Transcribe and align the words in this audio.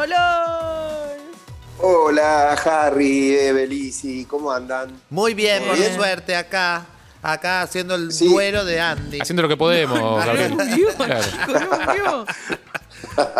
Hola, 1.78 2.52
Harry, 2.52 3.36
Evelisi, 3.36 4.26
¿cómo 4.26 4.52
andan? 4.52 4.92
Muy 5.10 5.34
bien, 5.34 5.64
por 5.64 5.76
Bien. 5.76 5.96
suerte, 5.96 6.36
acá. 6.36 6.86
Acá 7.22 7.62
haciendo 7.62 7.96
el 7.96 8.12
Sí. 8.12 8.28
duelo 8.28 8.64
de 8.64 8.80
Andy. 8.80 9.18
Haciendo 9.20 9.42
lo 9.42 9.48
que 9.48 9.56
podemos, 9.56 9.98
Gabriel. 10.24 10.56
Claro. 10.96 12.24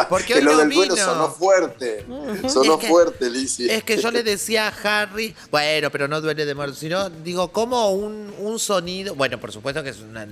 Porque 0.08 0.26
Que 0.34 0.38
hoy 0.40 0.44
lo 0.44 0.52
no 0.52 0.58
del 0.58 0.68
vuelo 0.72 0.94
vino. 0.94 1.04
sonó 1.06 1.30
fuerte. 1.30 2.04
Sonó 2.48 2.74
Es 2.74 2.80
que- 2.80 2.88
fuerte, 2.88 3.30
Lisi. 3.30 3.70
Es 3.70 3.82
que 3.84 3.96
yo 4.00 4.10
le 4.10 4.22
decía 4.22 4.68
a 4.68 5.02
Harry, 5.02 5.34
bueno, 5.50 5.90
pero 5.90 6.08
no 6.08 6.20
duele 6.20 6.44
de 6.46 6.54
muerte, 6.54 6.76
sino 6.78 7.08
digo, 7.10 7.50
como 7.52 7.90
un, 7.90 8.32
un 8.38 8.58
sonido, 8.58 9.14
bueno, 9.14 9.38
por 9.40 9.52
supuesto 9.52 9.82
que 9.82 9.90
es 9.90 10.00
una- 10.00 10.26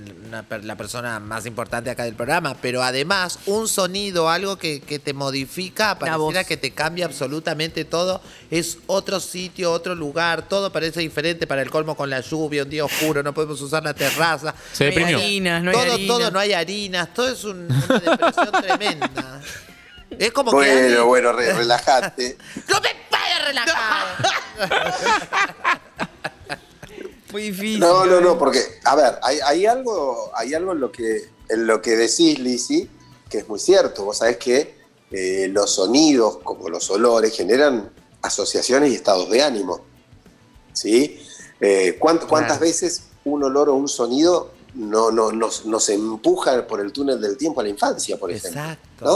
la 0.63 0.75
persona 0.75 1.19
más 1.19 1.45
importante 1.45 1.89
acá 1.89 2.03
del 2.03 2.15
programa, 2.15 2.55
pero 2.61 2.81
además 2.83 3.39
un 3.45 3.67
sonido, 3.67 4.29
algo 4.29 4.57
que, 4.57 4.81
que 4.81 4.99
te 4.99 5.13
modifica, 5.13 5.97
pareciera 5.99 6.43
que 6.43 6.57
te 6.57 6.71
cambia 6.71 7.05
absolutamente 7.05 7.85
todo, 7.85 8.21
es 8.51 8.77
otro 8.87 9.19
sitio, 9.19 9.71
otro 9.71 9.95
lugar, 9.95 10.47
todo 10.47 10.71
parece 10.71 11.01
diferente 11.01 11.47
para 11.47 11.61
el 11.61 11.69
colmo 11.69 11.95
con 11.95 12.09
la 12.09 12.21
lluvia, 12.21 12.63
un 12.63 12.69
día 12.69 12.85
oscuro, 12.85 13.23
no 13.23 13.33
podemos 13.33 13.61
usar 13.61 13.83
la 13.83 13.93
terraza. 13.93 14.53
Se 14.73 14.85
No 14.85 14.89
hay 14.89 14.95
deprimió. 14.95 15.17
harinas, 15.17 15.63
no 15.63 15.71
hay 15.71 15.75
todo, 15.77 15.93
harinas. 15.93 16.07
todo, 16.17 16.31
no 16.31 16.39
hay 16.39 16.53
harinas, 16.53 17.13
todo 17.13 17.27
es 17.29 17.43
un- 17.43 17.67
una 17.67 17.99
depresión 17.99 18.51
tremenda. 18.61 19.18
Es 20.17 20.31
como 20.31 20.51
que 20.51 20.55
Bueno, 20.57 20.79
alguien- 20.79 21.05
bueno, 21.05 21.31
re- 21.33 21.53
relájate. 21.53 22.37
¡No 22.67 22.81
me 22.81 22.89
vayas 23.11 23.45
relajado! 23.47 24.07
Muy 27.31 27.43
difícil. 27.51 27.79
No, 27.79 28.05
no, 28.05 28.19
no, 28.21 28.37
porque, 28.39 28.59
a 28.85 28.95
ver, 28.95 29.19
hay, 29.21 29.39
hay 29.45 29.65
algo, 29.67 30.31
hay 30.35 30.53
algo 30.55 30.71
en 30.71 30.79
lo 30.79 30.91
que, 30.91 31.29
en 31.49 31.67
lo 31.67 31.79
que 31.81 31.91
decís, 31.95 32.39
Lisi, 32.39 32.89
que 33.29 33.39
es 33.39 33.47
muy 33.47 33.59
cierto. 33.59 34.03
Vos 34.03 34.17
sabés 34.17 34.37
que 34.37 34.75
eh, 35.11 35.47
los 35.51 35.75
sonidos, 35.75 36.39
como 36.43 36.69
los 36.69 36.89
olores, 36.89 37.35
generan 37.35 37.91
asociaciones 38.23 38.91
y 38.91 38.95
estados 38.95 39.29
de 39.29 39.43
ánimo. 39.43 39.85
¿Sí? 40.73 41.21
Eh, 41.61 41.99
¿cuánt- 41.99 42.25
¿Cuántas 42.25 42.57
Claro. 42.57 42.61
veces 42.61 43.03
un 43.25 43.43
olor 43.43 43.69
o 43.69 43.75
un 43.75 43.87
sonido 43.87 44.51
no, 44.75 45.11
no, 45.11 45.31
nos, 45.31 45.65
nos 45.65 45.89
empuja 45.89 46.65
por 46.67 46.79
el 46.79 46.91
túnel 46.91 47.19
del 47.19 47.37
tiempo 47.37 47.59
a 47.59 47.63
la 47.63 47.69
infancia, 47.69 48.17
por 48.17 48.31
ejemplo? 48.31 48.61
Exacto. 48.61 49.05
¿no? 49.05 49.13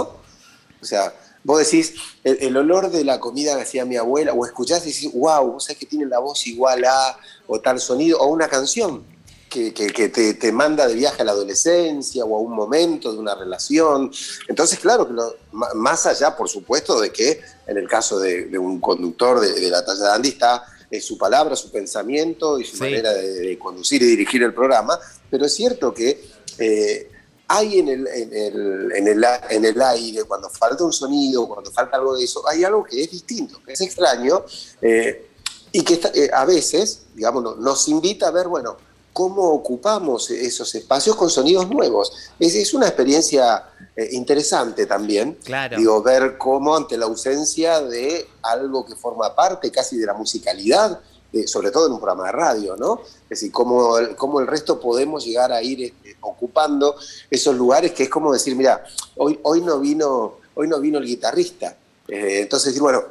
O 0.81 0.85
sea, 0.85 1.13
vos 1.43 1.59
decís, 1.59 1.93
el, 2.23 2.37
el 2.41 2.57
olor 2.57 2.89
de 2.89 3.03
la 3.03 3.19
comida 3.19 3.55
que 3.55 3.61
hacía 3.63 3.85
mi 3.85 3.95
abuela, 3.97 4.33
o 4.33 4.45
escuchás 4.45 4.85
y 4.85 4.91
decís, 4.91 5.11
wow, 5.13 5.53
vos 5.53 5.63
sabés 5.65 5.77
que 5.79 5.85
tiene 5.85 6.05
la 6.05 6.19
voz 6.19 6.45
igual 6.47 6.83
a, 6.85 7.17
o 7.47 7.59
tal 7.59 7.79
sonido, 7.79 8.19
o 8.19 8.27
una 8.27 8.47
canción 8.47 9.03
que, 9.49 9.71
que- 9.73 9.87
que 9.87 10.09
te, 10.09 10.33
te 10.33 10.51
manda 10.51 10.87
de 10.87 10.95
viaje 10.95 11.21
a 11.21 11.25
la 11.25 11.31
adolescencia 11.33 12.25
o 12.25 12.35
a 12.35 12.39
un 12.39 12.53
momento 12.53 13.13
de 13.13 13.19
una 13.19 13.35
relación. 13.35 14.11
Entonces, 14.47 14.79
claro, 14.79 15.07
que 15.07 15.13
lo- 15.13 15.35
más 15.75 16.05
allá, 16.07 16.35
por 16.35 16.49
supuesto, 16.49 16.99
de 16.99 17.11
que 17.11 17.39
en 17.67 17.77
el 17.77 17.87
caso 17.87 18.19
de, 18.19 18.45
de 18.45 18.57
un 18.57 18.79
conductor 18.81 19.39
de, 19.39 19.53
de 19.53 19.69
la 19.69 19.85
talla 19.85 20.03
de 20.05 20.11
Andy 20.11 20.29
está 20.29 20.63
su 21.02 21.17
palabra, 21.17 21.55
su 21.55 21.72
pensamiento 21.72 22.59
y 22.59 22.66
su 22.66 22.75
Sí. 22.77 22.83
manera 22.83 23.13
de, 23.13 23.31
de 23.33 23.59
conducir 23.59 24.02
y 24.02 24.05
dirigir 24.05 24.44
el 24.44 24.53
programa, 24.53 24.99
pero 25.30 25.45
es 25.45 25.53
cierto 25.55 25.94
que 25.94 26.23
eh, 26.59 27.09
hay 27.47 27.80
en 27.80 27.88
el, 27.89 28.08
en, 28.08 28.33
el, 28.33 28.91
en, 28.95 29.08
el, 29.08 29.23
a- 29.23 29.47
en 29.49 29.66
el 29.66 29.81
aire, 29.81 30.23
cuando 30.23 30.49
falta 30.49 30.83
un 30.83 30.94
sonido, 30.94 31.47
cuando 31.47 31.71
falta 31.71 31.97
algo 31.97 32.16
de 32.16 32.23
eso, 32.23 32.47
hay 32.47 32.64
algo 32.64 32.83
que 32.83 33.02
es 33.03 33.11
distinto, 33.11 33.61
que 33.66 33.73
es 33.73 33.81
extraño 33.81 34.44
eh, 34.81 35.27
y 35.71 35.83
que 35.83 35.95
está- 35.95 36.11
eh, 36.14 36.30
a 36.33 36.45
veces, 36.45 37.03
digamos, 37.14 37.44
no- 37.44 37.55
nos 37.55 37.88
invita 37.89 38.27
a 38.27 38.31
ver, 38.31 38.47
bueno, 38.47 38.77
cómo 39.14 39.44
ocupamos 39.44 40.30
esos 40.31 40.73
espacios 40.75 41.16
con 41.16 41.30
sonidos 41.30 41.69
nuevos. 41.69 42.11
Es, 42.39 42.56
es 42.56 42.73
una 42.73 42.88
experiencia 42.88 43.64
eh, 43.95 44.09
interesante 44.11 44.88
también. 44.88 45.38
Claro. 45.44 45.78
Digo, 45.78 46.02
ver 46.02 46.38
cómo 46.38 46.75
ante 46.75 46.97
la 46.97 47.05
ausencia 47.05 47.80
de 47.80 48.28
algo 48.42 48.86
que 48.86 48.95
forma 48.95 49.36
parte 49.36 49.71
casi 49.71 49.98
de 49.98 50.08
la 50.08 50.15
musicalidad, 50.15 50.99
eh, 51.32 51.48
sobre 51.48 51.71
todo 51.71 51.87
en 51.87 51.93
un 51.93 51.99
programa 51.99 52.26
de 52.26 52.32
radio, 52.32 52.76
¿no? 52.76 53.02
Es 53.23 53.30
decir, 53.30 53.52
cómo 53.52 53.98
el, 53.98 54.15
cómo 54.15 54.39
el 54.39 54.48
resto 54.48 54.80
podemos 54.80 55.26
llegar 55.26 55.52
a 55.52 55.61
ir 55.61 55.83
este, 55.83 56.17
ocupando 56.21 56.95
esos 57.30 57.55
lugares 57.55 57.92
que 57.92 58.04
es 58.04 58.10
como 58.10 58.33
decir, 58.33 58.55
mira, 58.55 58.83
hoy, 59.16 59.39
hoy, 59.43 59.61
no, 59.61 59.80
vino, 59.80 60.37
hoy 60.55 60.67
no 60.67 60.80
vino 60.80 60.98
el 60.98 61.05
guitarrista. 61.05 61.77
Eh, 62.08 62.42
entonces 62.42 62.67
decir, 62.67 62.82
bueno, 62.82 63.04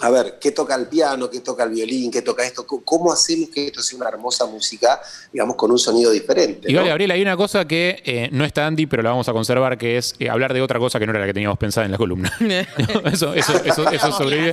a 0.00 0.10
ver, 0.10 0.38
¿qué 0.40 0.50
toca 0.52 0.74
el 0.74 0.86
piano? 0.86 1.28
¿Qué 1.30 1.40
toca 1.40 1.64
el 1.64 1.70
violín? 1.70 2.10
¿Qué 2.10 2.22
toca 2.22 2.44
esto? 2.44 2.66
¿Cómo- 2.66 2.82
¿Cómo 2.84 3.12
hacemos 3.12 3.50
que 3.50 3.66
esto 3.66 3.82
sea 3.82 3.98
una 3.98 4.08
hermosa 4.08 4.46
música, 4.46 5.00
digamos, 5.32 5.56
con 5.56 5.70
un 5.70 5.78
sonido 5.78 6.10
diferente? 6.10 6.70
Igual, 6.70 6.84
¿no? 6.84 6.88
Gabriel, 6.88 7.10
hay 7.12 7.22
una 7.22 7.36
cosa 7.36 7.66
que 7.66 8.02
eh, 8.04 8.28
no 8.32 8.44
está 8.44 8.66
Andy, 8.66 8.86
pero 8.86 9.02
la 9.02 9.10
vamos 9.10 9.28
a 9.28 9.32
conservar, 9.32 9.78
que 9.78 9.96
es 9.96 10.14
eh, 10.18 10.28
hablar 10.28 10.52
de 10.54 10.62
otra 10.62 10.78
cosa 10.78 10.98
que 10.98 11.06
no 11.06 11.12
era 11.12 11.20
la 11.20 11.26
que 11.26 11.34
teníamos 11.34 11.58
pensada 11.58 11.84
en 11.86 11.92
la 11.92 11.98
columna. 11.98 12.32
eso, 13.12 13.34
eso, 13.34 13.54
eso, 13.64 13.90
eso 13.90 14.12
sobrevive. 14.12 14.52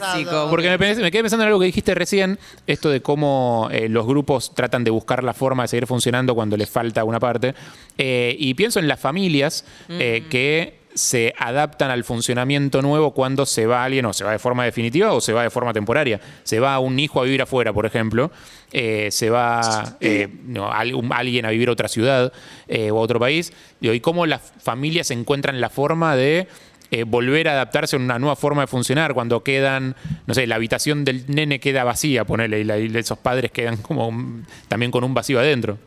Porque 0.49 0.69
me, 0.77 1.11
quedé 1.11 1.21
pensando 1.21 1.43
en 1.43 1.47
algo 1.47 1.59
que 1.59 1.65
dijiste 1.65 1.93
recién, 1.95 2.39
esto 2.65 2.89
de 2.89 3.01
cómo 3.01 3.69
eh, 3.71 3.89
los 3.89 4.05
grupos 4.05 4.53
tratan 4.53 4.83
de 4.83 4.91
buscar 4.91 5.23
la 5.23 5.33
forma 5.33 5.63
de 5.63 5.67
seguir 5.69 5.87
funcionando 5.87 6.35
cuando 6.35 6.57
les 6.57 6.69
falta 6.69 7.03
una 7.03 7.19
parte. 7.19 7.55
Eh, 7.97 8.35
y 8.37 8.53
pienso 8.53 8.79
en 8.79 8.87
las 8.87 8.99
familias 8.99 9.65
eh, 9.89 10.25
que 10.29 10.79
se 10.97 11.33
adaptan 11.37 11.91
al 11.91 12.03
funcionamiento 12.03 12.81
nuevo 12.81 13.11
cuando 13.11 13.45
se 13.45 13.65
va 13.65 13.83
alguien, 13.83 14.05
o 14.05 14.13
se 14.13 14.23
va 14.23 14.31
de 14.31 14.39
forma 14.39 14.65
definitiva 14.65 15.13
o 15.13 15.21
se 15.21 15.31
va 15.31 15.43
de 15.43 15.49
forma 15.49 15.71
temporaria. 15.73 16.19
Se 16.43 16.59
va 16.59 16.79
un 16.79 16.99
hijo 16.99 17.21
a 17.21 17.23
vivir 17.23 17.41
afuera, 17.41 17.71
por 17.71 17.85
ejemplo, 17.85 18.31
eh, 18.71 19.09
se 19.11 19.29
va 19.29 19.95
eh, 20.01 20.27
no, 20.45 20.69
alguien 20.71 21.45
a 21.45 21.49
vivir 21.51 21.69
a 21.69 21.71
otra 21.71 21.87
ciudad 21.87 22.33
eh, 22.67 22.91
o 22.91 22.97
a 22.97 23.01
otro 23.01 23.19
país, 23.19 23.53
y 23.79 23.99
cómo 23.99 24.25
las 24.25 24.41
familias 24.61 25.11
encuentran 25.11 25.61
la 25.61 25.69
forma 25.69 26.15
de 26.15 26.47
eh, 26.89 27.03
volver 27.03 27.47
a 27.49 27.51
adaptarse 27.51 27.95
a 27.95 27.99
una 27.99 28.17
nueva 28.17 28.35
forma 28.35 28.61
de 28.61 28.67
funcionar 28.67 29.13
cuando 29.13 29.43
quedan, 29.43 29.95
no 30.25 30.33
sé, 30.33 30.47
la 30.47 30.55
habitación 30.55 31.03
del 31.05 31.25
nene 31.27 31.59
queda 31.59 31.83
vacía, 31.83 32.25
ponele, 32.25 32.59
y, 32.61 32.63
la- 32.63 32.79
y 32.79 32.87
esos 32.97 33.17
padres 33.19 33.51
quedan 33.51 33.77
como 33.77 34.07
un- 34.07 34.45
también 34.67 34.91
con 34.91 35.03
un 35.03 35.13
vacío 35.13 35.39
adentro. 35.39 35.77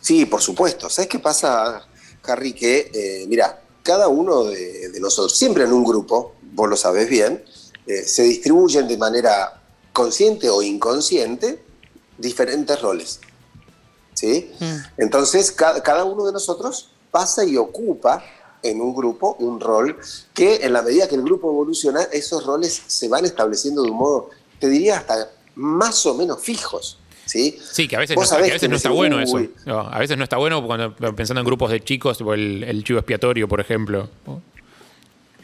Sí, 0.00 0.24
por 0.24 0.40
supuesto. 0.40 0.88
¿Sabes 0.88 1.10
qué 1.10 1.18
pasa, 1.18 1.86
Harry? 2.30 2.52
Que, 2.52 2.90
eh, 2.94 3.26
mira, 3.28 3.62
cada 3.82 4.08
uno 4.08 4.44
de, 4.44 4.88
de 4.90 5.00
nosotros, 5.00 5.36
siempre 5.36 5.64
en 5.64 5.72
un 5.72 5.84
grupo, 5.84 6.34
vos 6.52 6.68
lo 6.68 6.76
sabés 6.76 7.08
bien, 7.08 7.44
eh, 7.86 8.02
se 8.06 8.22
distribuyen 8.22 8.86
de 8.88 8.96
manera 8.96 9.62
consciente 9.92 10.48
o 10.50 10.62
inconsciente 10.62 11.62
diferentes 12.18 12.80
roles. 12.80 13.20
¿Sí? 14.14 14.52
Entonces, 14.98 15.50
ca- 15.52 15.82
cada 15.82 16.04
uno 16.04 16.26
de 16.26 16.32
nosotros 16.32 16.90
pasa 17.10 17.44
y 17.44 17.56
ocupa 17.56 18.22
en 18.62 18.80
un 18.82 18.94
grupo 18.94 19.36
un 19.38 19.58
rol 19.58 19.96
que 20.34 20.56
en 20.56 20.74
la 20.74 20.82
medida 20.82 21.08
que 21.08 21.14
el 21.14 21.22
grupo 21.22 21.48
evoluciona, 21.50 22.02
esos 22.12 22.44
roles 22.44 22.82
se 22.86 23.08
van 23.08 23.24
estableciendo 23.24 23.82
de 23.82 23.90
un 23.90 23.96
modo, 23.96 24.28
te 24.58 24.68
diría, 24.68 24.98
hasta 24.98 25.30
más 25.54 26.04
o 26.04 26.14
menos 26.14 26.40
fijos. 26.42 26.98
¿Sí? 27.30 27.58
Sí, 27.72 27.86
que 27.88 27.96
a 27.96 28.00
veces, 28.00 28.16
no, 28.16 28.22
que 28.22 28.34
a 28.34 28.38
veces 28.38 28.60
que 28.60 28.68
no 28.68 28.76
está 28.76 28.88
dice, 28.88 28.96
bueno 28.96 29.20
eso. 29.20 29.38
A 29.68 29.98
veces 29.98 30.16
no 30.18 30.24
está 30.24 30.36
bueno 30.36 30.64
cuando 30.66 30.94
pensando 31.14 31.40
en 31.40 31.46
grupos 31.46 31.70
de 31.70 31.82
chicos, 31.84 32.18
tipo 32.18 32.34
el, 32.34 32.64
el 32.64 32.82
chivo 32.84 32.98
expiatorio, 32.98 33.46
por 33.48 33.60
ejemplo. 33.60 34.08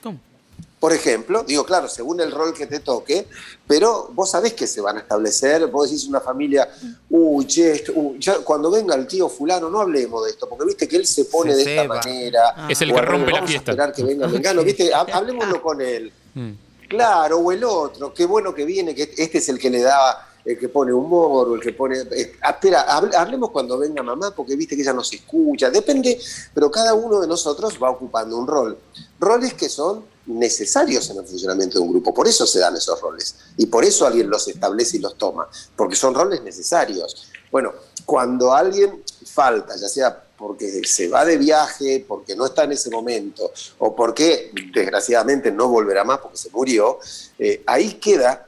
¿Cómo? 0.03 0.19
Por 0.79 0.93
ejemplo, 0.93 1.43
digo, 1.43 1.65
claro, 1.65 1.89
según 1.89 2.21
el 2.21 2.31
rol 2.31 2.53
que 2.53 2.67
te 2.67 2.81
toque, 2.81 3.27
pero 3.67 4.11
vos 4.13 4.31
sabés 4.31 4.53
que 4.53 4.67
se 4.67 4.81
van 4.83 4.99
a 4.99 5.01
establecer, 5.01 5.67
vos 5.69 5.89
decís 5.91 6.07
una 6.07 6.21
familia, 6.21 6.69
uy, 7.09 7.47
che, 7.47 7.73
esto- 7.73 7.93
uy, 7.95 8.19
ya 8.21 8.39
cuando 8.41 8.71
venga 8.71 8.95
el 8.95 9.07
tío 9.07 9.29
fulano, 9.29 9.71
no 9.71 9.81
hablemos 9.81 10.25
de 10.25 10.31
esto, 10.33 10.49
porque 10.49 10.67
viste 10.67 10.87
que 10.87 10.97
él 10.97 11.07
se 11.07 11.25
pone 11.25 11.55
Se 11.55 11.65
de 11.65 11.77
esta 11.77 11.89
manera. 11.89 12.67
Es 12.69 12.81
el 12.83 12.93
que 12.93 13.01
rompe 13.01 13.27
la 13.33 13.39
vamos 13.39 13.49
a 13.49 13.53
fiesta. 13.53 13.71
esperar 13.73 13.93
que 13.95 14.05
venga 14.05 14.29
Mengano, 14.29 14.63
viste, 14.65 14.93
Ha- 14.93 15.07
hablemoslo 15.15 15.63
con 15.63 15.81
él. 15.81 16.13
Claro, 16.89 17.39
o 17.39 17.51
el 17.51 17.65
otro, 17.65 18.13
qué 18.15 18.27
bueno 18.27 18.55
que 18.55 18.65
viene, 18.65 18.95
que 18.95 19.11
este 19.17 19.39
es 19.39 19.49
el 19.49 19.59
que 19.59 19.71
le 19.71 19.81
da, 19.81 20.29
el 20.47 20.59
que 20.59 20.69
pone 20.69 20.93
humor, 20.93 21.49
o 21.49 21.55
el 21.57 21.61
que 21.61 21.73
pone. 21.73 21.99
eh, 21.99 22.33
espera, 22.49 22.83
hable- 22.89 23.15
hablemos 23.17 23.51
cuando 23.51 23.77
venga 23.79 24.03
mamá, 24.03 24.31
porque 24.35 24.55
viste 24.57 24.77
que 24.77 24.83
ella 24.83 24.93
nos 24.93 25.13
escucha, 25.13 25.69
depende, 25.71 26.19
pero 26.55 26.71
cada 26.71 26.95
uno 26.95 27.21
de 27.21 27.27
nosotros 27.27 27.77
va 27.83 27.91
ocupando 27.91 28.39
un 28.39 28.47
rol. 28.47 28.79
Roles 29.19 29.55
que 29.55 29.69
son 29.69 30.05
necesarios 30.27 31.11
en 31.11 31.19
el 31.19 31.25
funcionamiento 31.27 31.79
de 31.79 31.85
un 31.85 31.91
grupo, 31.91 32.15
por 32.15 32.27
eso 32.29 32.47
se 32.47 32.61
dan 32.61 32.77
esos 32.77 33.01
roles, 33.01 33.35
y 33.57 33.67
por 33.67 33.85
eso 33.85 34.07
alguien 34.07 34.31
los 34.31 34.47
establece 34.49 34.97
y 34.97 35.01
los 35.01 35.17
toma, 35.19 35.49
porque 35.77 35.97
son 35.97 36.15
roles 36.15 36.43
necesarios. 36.43 37.29
Bueno, 37.51 37.73
cuando 38.05 38.53
alguien 38.55 39.03
falta, 39.25 39.75
ya 39.77 39.89
sea 39.89 40.23
porque 40.37 40.83
se 40.85 41.09
va 41.09 41.25
de 41.25 41.39
viaje, 41.39 42.05
porque 42.07 42.37
no 42.37 42.45
está 42.47 42.65
en 42.65 42.73
ese 42.73 42.91
momento, 42.91 43.51
o 43.79 43.97
porque 43.97 44.51
desgraciadamente 44.75 45.51
no 45.51 45.69
volverá 45.69 46.05
más 46.05 46.19
porque 46.19 46.37
se 46.37 46.51
murió, 46.51 46.99
eh, 47.39 47.63
ahí 47.67 47.95
queda, 47.95 48.46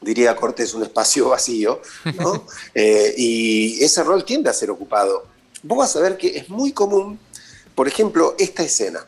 diría 0.00 0.36
Cortés, 0.36 0.74
un 0.74 0.82
espacio 0.82 1.28
vacío, 1.30 1.80
¿no? 2.18 2.44
Eh, 2.74 3.14
y 3.16 3.82
ese 3.82 4.02
rol 4.04 4.24
tiende 4.24 4.50
a 4.50 4.52
ser 4.52 4.70
ocupado. 4.70 5.24
Vos 5.62 5.78
vas 5.78 5.96
a 5.96 6.00
ver 6.00 6.16
que 6.16 6.36
es 6.38 6.48
muy 6.48 6.72
común, 6.72 7.18
por 7.74 7.88
ejemplo, 7.88 8.34
esta 8.38 8.62
escena. 8.62 9.04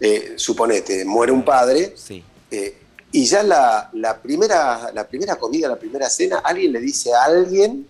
Eh, 0.00 0.34
suponete, 0.36 1.04
muere 1.04 1.30
un 1.32 1.44
padre, 1.44 1.92
Sí. 1.96 2.24
eh, 2.50 2.76
y 3.12 3.26
ya 3.26 3.42
la, 3.42 3.90
la 3.94 4.16
primera, 4.20 4.90
la 4.94 5.06
primera 5.06 5.36
comida, 5.36 5.68
la 5.68 5.78
primera 5.78 6.08
cena, 6.08 6.38
alguien 6.38 6.72
le 6.72 6.80
dice 6.80 7.12
a 7.12 7.24
alguien, 7.24 7.86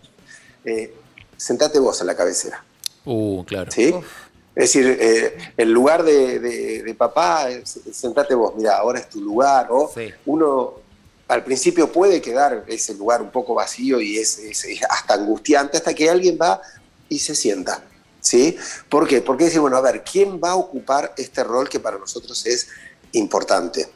eh, 0.64 0.94
sentate 1.36 1.78
vos 1.78 2.00
en 2.00 2.06
la 2.08 2.16
cabecera. 2.16 2.64
Uh, 3.04 3.44
claro. 3.44 3.70
¿sí? 3.70 3.94
Es 4.54 4.72
decir, 4.72 4.96
eh, 5.00 5.36
el 5.56 5.70
lugar 5.70 6.02
de, 6.02 6.40
de- 6.40 6.82
de 6.82 6.94
papá, 6.94 7.46
sentate 7.92 8.34
vos, 8.34 8.54
mira, 8.56 8.76
ahora 8.78 8.98
es 8.98 9.08
tu 9.08 9.20
lugar. 9.20 9.68
O 9.70 9.90
Sí. 9.94 10.08
uno 10.26 10.79
al 11.30 11.44
principio 11.44 11.90
puede 11.92 12.20
quedar 12.20 12.64
ese 12.66 12.94
lugar 12.94 13.22
un 13.22 13.30
poco 13.30 13.54
vacío 13.54 14.00
y 14.00 14.18
es, 14.18 14.38
es- 14.38 14.64
es 14.64 14.80
hasta 14.88 15.14
angustiante 15.14 15.76
hasta 15.78 15.94
que 15.94 16.10
alguien 16.10 16.36
va 16.40 16.60
y 17.08 17.18
se 17.18 17.34
sienta. 17.34 17.84
¿Sí? 18.22 18.56
¿Por 18.90 19.08
qué? 19.08 19.22
Porque 19.22 19.44
dice, 19.46 19.58
bueno, 19.60 19.78
a 19.78 19.80
ver, 19.80 20.04
¿quién 20.04 20.38
va 20.44 20.50
a 20.50 20.56
ocupar 20.56 21.14
este 21.16 21.42
rol 21.42 21.68
que 21.70 21.80
para 21.80 21.96
nosotros 21.98 22.44
es 22.44 22.68
importante? 23.12 23.88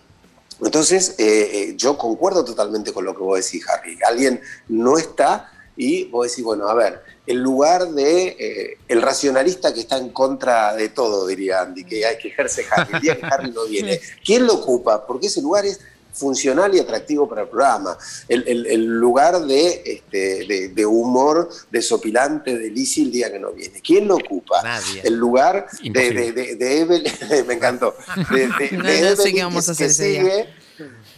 Entonces, 0.63 1.17
eh, 1.19 1.51
eh, 1.53 1.75
yo 1.77 1.99
concuerdo 1.99 2.43
totalmente 2.45 2.93
con 2.93 3.05
lo 3.05 3.15
que 3.15 3.23
vos 3.23 3.45
decís, 3.45 3.67
Harry. 3.69 3.99
Alguien 4.07 4.41
no 4.69 4.97
está 4.97 5.51
y 5.77 6.05
vos 6.05 6.29
decís, 6.29 6.43
bueno, 6.45 6.69
a 6.69 6.75
ver, 6.75 7.03
el 7.27 7.39
lugar 7.39 7.89
de 7.89 8.29
eh, 8.39 8.79
el 8.89 9.03
racionalista 9.03 9.75
que 9.75 9.81
está 9.81 9.99
en 9.99 10.11
contra 10.11 10.75
de 10.75 10.89
todo, 10.89 11.27
diría 11.27 11.61
Andy, 11.63 11.85
que 11.85 12.07
hay 12.07 12.17
que 12.17 12.29
ejerce 12.29 12.65
Harry. 12.71 12.95
El 12.95 13.01
día 13.03 13.17
que 13.19 13.27
Harry 13.27 13.51
no 13.51 13.65
viene, 13.67 14.01
¿quién 14.25 14.47
lo 14.47 14.55
ocupa? 14.55 15.07
Porque 15.07 15.27
ese 15.27 15.43
lugar 15.43 15.67
es 15.67 15.81
funcional 16.15 16.75
y 16.75 16.79
atractivo 16.79 17.29
para 17.29 17.43
el 17.43 17.49
programa. 17.49 17.99
El, 18.29 18.47
el- 18.49 18.67
el 18.67 18.85
lugar 18.87 19.41
de, 19.45 19.83
este, 19.85 20.47
de, 20.47 20.69
de 20.69 20.87
humor 20.87 21.49
desopilante 21.71 22.57
de 22.57 22.71
Lizzie 22.71 23.05
el 23.05 23.11
día 23.13 23.31
que 23.33 23.39
no 23.39 23.51
viene. 23.53 23.81
¿Quién 23.83 24.09
lo 24.09 24.15
ocupa? 24.17 24.63
Nadie. 24.63 25.03
El 25.05 25.17
lugar 25.17 25.67
de, 25.83 26.11
de, 26.13 26.33
de- 26.33 26.57
de 26.57 26.81
Evelyn, 26.81 27.13
me 27.47 27.55
encantó. 27.55 27.95
De, 28.31 28.47
de- 28.49 28.71
No, 28.79 28.83
de 28.85 29.01
no 29.01 29.07
sé 29.09 29.13
Evelyn 29.13 29.35
qué 29.35 29.43
vamos 29.43 29.65
que- 29.65 29.71
a 29.71 29.73
hacer 29.73 29.87
que 29.87 29.93
ese 29.93 30.05
día. 30.09 30.21
sigue, 30.23 30.49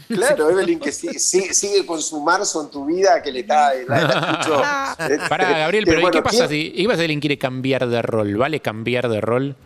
Claro, 0.09 0.49
Evelyn 0.51 0.79
que 0.79 0.93
sigue, 0.93 1.19
sigue, 1.19 1.53
sigue 1.53 1.85
con 1.85 2.01
su 2.01 2.21
marzo 2.21 2.63
en 2.63 2.71
tu 2.71 2.87
vida 2.87 3.21
que 3.23 3.33
le 3.33 3.41
está. 3.41 3.75
Escucho. 3.75 4.57
Pará, 5.29 5.51
Gabriel, 5.59 5.85
pero 5.85 6.01
¿y 6.07 6.11
qué 6.13 6.23
pasa 6.23 6.47
¿quién- 6.47 6.49
si, 6.49 6.73
¿y 6.75 6.83
qué 6.83 6.89
pasa 6.89 6.99
si 6.99 7.03
alguien 7.03 7.19
quiere 7.21 7.39
cambiar 7.39 7.89
de 7.89 8.03
rol? 8.03 8.37
¿Vale 8.37 8.61
cambiar 8.61 9.09
de 9.09 9.21
rol? 9.21 9.57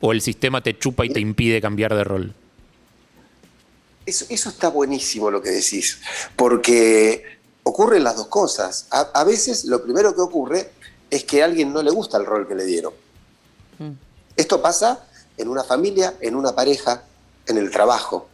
¿O 0.00 0.12
el 0.12 0.20
sistema 0.20 0.60
te 0.62 0.76
chupa 0.78 1.06
y 1.06 1.08
te 1.08 1.20
impide 1.20 1.60
cambiar 1.62 1.94
de 1.94 2.04
rol? 2.04 2.34
Eso, 4.08 4.24
eso 4.28 4.48
está 4.48 4.68
buenísimo 4.68 5.30
lo 5.30 5.42
que 5.42 5.50
decís, 5.50 5.98
porque 6.36 7.24
ocurren 7.62 8.02
las 8.04 8.16
dos 8.16 8.28
cosas. 8.28 8.86
A, 8.90 9.00
a 9.12 9.24
veces 9.24 9.64
lo 9.66 9.82
primero 9.82 10.14
que 10.14 10.20
ocurre 10.22 10.70
es 11.10 11.24
que 11.24 11.42
a 11.42 11.44
alguien 11.44 11.72
no 11.72 11.82
le 11.82 11.90
gusta 11.90 12.16
el 12.16 12.24
rol 12.24 12.48
que 12.48 12.54
le 12.54 12.64
dieron. 12.64 12.94
Mm. 13.78 13.90
Esto 14.36 14.62
pasa 14.62 15.04
en 15.36 15.48
una 15.48 15.62
familia, 15.64 16.14
en 16.20 16.34
una 16.36 16.54
pareja, 16.54 17.02
en 17.46 17.58
el 17.58 17.70
trabajo. 17.70 18.28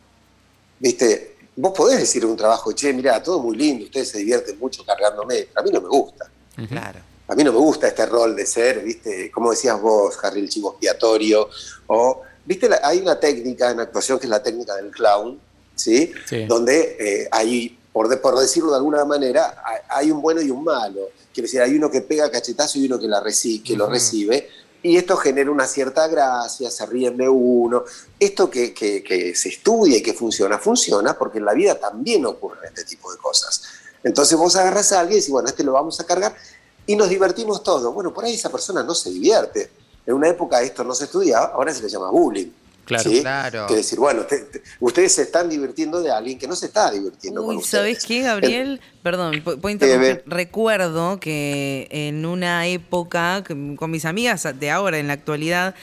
¿Viste? 0.79 1.37
Vos 1.57 1.73
podés 1.77 1.99
decir 1.99 2.23
en 2.25 2.31
un 2.31 2.37
trabajo, 2.37 2.73
che, 2.73 2.93
mira, 2.93 3.23
todo 3.23 3.41
muy 3.41 3.57
lindo, 3.57 3.85
ustedes 3.85 4.11
se 4.11 4.19
divierten 4.19 4.59
mucho 4.59 4.85
cargándome, 4.85 5.49
a 5.55 5.63
mí 5.63 5.71
no 5.71 5.81
me 5.81 5.89
gusta. 5.89 6.31
Claro. 6.69 7.01
A 7.27 7.35
mí 7.35 7.43
no 7.43 7.53
me 7.53 7.59
gusta 7.59 7.89
este 7.89 8.07
rol 8.07 8.37
de 8.37 8.45
ser, 8.47 8.83
¿viste? 8.83 9.31
Como 9.31 9.51
decías 9.51 9.81
vos, 9.81 10.17
Harry, 10.23 10.41
el 10.41 10.49
chivo 10.49 10.71
expiatorio. 10.73 11.49
O, 11.87 12.23
¿viste? 12.45 12.69
La- 12.69 12.81
hay 12.83 12.99
una 13.01 13.19
técnica 13.19 13.71
en 13.71 13.81
actuación 13.81 14.19
que 14.19 14.27
es 14.27 14.31
la 14.31 14.43
técnica 14.43 14.75
del 14.77 14.91
clown, 14.91 15.41
¿sí? 15.75 16.13
Sí. 16.29 16.45
Donde 16.47 16.97
eh, 16.99 17.29
hay, 17.31 17.79
por, 17.93 18.21
por 18.21 18.39
decirlo 18.39 18.71
de 18.71 18.77
alguna 18.77 19.05
manera, 19.05 19.63
hay, 19.89 20.11
un 20.11 20.21
bueno 20.23 20.41
y 20.43 20.51
un 20.51 20.65
malo. 20.65 21.09
Quiero 21.33 21.47
decir, 21.47 21.61
hay 21.61 21.75
uno 21.77 21.91
que 21.91 22.01
pega 22.01 22.31
cachetazo 22.31 22.79
y 22.79 22.87
uno 22.87 22.99
que, 22.99 23.09
la 23.09 23.23
reci- 23.23 23.63
que 23.63 23.77
lo 23.77 23.87
recibe. 23.89 24.49
Y 24.83 24.97
esto 24.99 25.17
genera 25.17 25.51
una 25.51 25.67
cierta 25.67 26.07
gracia, 26.09 26.71
se 26.71 26.85
ríen 26.87 27.17
de 27.17 27.29
uno. 27.29 27.85
Esto 28.21 28.51
que, 28.51 28.75
que- 28.75 29.03
que 29.03 29.35
se 29.35 29.49
estudia 29.49 29.97
y 29.97 30.03
que 30.03 30.13
funciona, 30.13 30.59
funciona 30.59 31.17
porque 31.19 31.39
en 31.39 31.47
la 31.47 31.55
vida 31.55 31.79
también 31.81 32.25
ocurren 32.27 32.65
este 32.67 32.85
tipo 32.85 33.11
de 33.11 33.19
cosas. 33.19 33.63
Entonces 34.03 34.37
vos 34.37 34.55
agarras 34.57 34.93
a 34.93 35.01
alguien 35.01 35.17
y 35.17 35.21
decís, 35.21 35.33
bueno, 35.33 35.49
este 35.49 35.65
lo 35.65 35.73
vamos 35.73 35.99
a 36.01 36.05
cargar 36.05 36.37
y 36.87 36.95
nos 36.97 37.09
divertimos 37.09 37.63
todos. 37.63 37.95
Bueno, 37.95 38.13
por 38.13 38.25
ahí 38.27 38.35
esa 38.35 38.51
persona 38.51 38.83
no 38.83 38.95
se 38.95 39.09
divierte. 39.11 39.71
En 40.07 40.13
una 40.15 40.29
época 40.29 40.61
esto 40.61 40.85
no 40.85 40.95
se 40.95 41.05
estudiaba, 41.05 41.47
ahora 41.55 41.73
se 41.73 41.83
le 41.83 41.89
llama 41.89 42.11
bullying. 42.11 42.51
Claro. 42.85 43.11
¿sí? 43.11 43.21
Claro. 43.21 43.67
Que 43.67 43.77
decir, 43.77 43.99
bueno, 43.99 44.23
te- 44.23 44.41
te- 44.41 44.63
ustedes 44.81 45.13
se 45.15 45.23
están 45.23 45.49
divirtiendo 45.49 46.03
de 46.03 46.11
alguien 46.11 46.39
que 46.39 46.47
no 46.47 46.55
se 46.57 46.67
está 46.67 46.91
divirtiendo 46.91 47.41
con 47.43 47.57
Uy, 47.57 47.63
ustedes. 47.63 47.71
¿sabés 47.99 48.05
qué, 48.05 48.21
Gabriel? 48.23 48.81
Perdón, 49.03 49.37
pu- 49.45 49.61
puedo 49.61 49.71
interrumpir. 49.71 50.23
Recuerdo 50.27 51.19
que 51.21 51.89
en 51.91 52.27
una 52.27 52.67
época, 52.67 53.43
con 53.77 53.91
mis 53.91 54.05
amigas 54.05 54.47
de 54.59 54.71
ahora, 54.71 54.99
en 54.99 55.07
la 55.09 55.15
actualidad, 55.15 55.75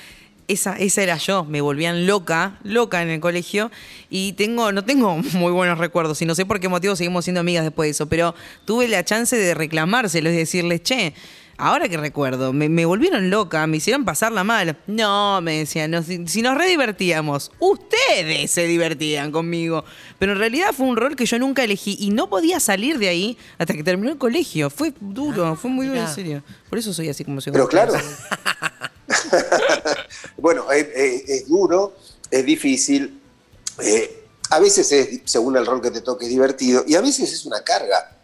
esa, 0.48 0.76
esa 0.76 1.02
era 1.04 1.18
yo, 1.18 1.46
me 1.46 1.62
volvían 1.62 2.06
loca, 2.08 2.60
loca 2.64 3.02
en 3.02 3.10
el 3.10 3.20
colegio, 3.22 3.72
y 4.10 4.34
tengo, 4.34 4.72
no 4.72 4.84
tengo 4.84 5.16
muy 5.34 5.52
buenos 5.52 5.78
recuerdos, 5.78 6.22
y 6.22 6.26
no 6.26 6.36
sé 6.36 6.46
por 6.46 6.60
qué 6.60 6.68
motivo 6.68 6.96
seguimos 6.96 7.24
siendo 7.26 7.40
amigas 7.40 7.64
después 7.64 7.88
de 7.88 7.92
eso, 7.92 8.08
pero 8.08 8.36
tuve 8.66 8.88
la 8.88 9.06
chance 9.06 9.36
de 9.38 9.54
reclamárselo 9.54 10.30
y 10.30 10.36
decirles, 10.36 10.84
che, 10.84 11.14
ahora 11.62 11.88
que 11.88 11.98
recuerdo, 11.98 12.54
me, 12.54 12.70
me 12.70 12.86
volvieron 12.86 13.30
loca, 13.30 13.66
me 13.68 13.78
hicieron 13.78 14.06
pasarla 14.06 14.44
mal. 14.44 14.78
No, 14.88 15.42
me 15.42 15.60
decían, 15.60 15.92
no, 15.92 16.04
si, 16.04 16.28
si 16.28 16.42
nos 16.42 16.58
redivertíamos, 16.58 17.52
ustedes 17.60 18.52
se 18.52 18.66
divertían 18.68 19.32
conmigo. 19.32 19.84
Pero 20.20 20.34
en 20.34 20.40
realidad 20.40 20.68
fue 20.76 20.88
un 20.88 20.98
rol 20.98 21.16
que 21.16 21.26
yo 21.26 21.40
nunca 21.40 21.64
elegí 21.64 21.98
y 22.00 22.10
no 22.10 22.30
podía 22.30 22.60
salir 22.60 22.98
de 23.00 23.10
ahí 23.10 23.38
hasta 23.58 23.74
que 23.74 23.84
terminó 23.84 24.12
el 24.12 24.18
colegio. 24.18 24.70
Fue 24.70 24.94
duro, 25.00 25.56
fue 25.56 25.70
muy 25.70 25.88
duro, 25.88 26.02
en 26.02 26.08
serio. 26.08 26.44
Por 26.70 26.80
eso 26.80 26.94
soy 26.94 27.10
así 27.10 27.24
como 27.24 27.42
soy. 27.42 27.54
Pero 27.54 27.68
claro. 27.68 27.94
bueno, 30.38 30.72
es, 30.72 30.88
es- 30.96 31.30
es 31.30 31.48
duro, 31.48 31.96
es 32.30 32.46
difícil. 32.46 33.20
eh, 33.80 34.18
a 34.50 34.60
veces 34.60 34.92
es, 34.92 35.22
según 35.26 35.56
el 35.56 35.66
rol 35.66 35.82
que 35.82 35.92
te 35.92 36.02
toque, 36.02 36.26
es 36.26 36.32
divertido 36.32 36.84
y 36.86 36.96
a 36.96 37.02
veces 37.02 37.32
es 37.32 37.46
una 37.46 37.64
carga. 37.64 38.18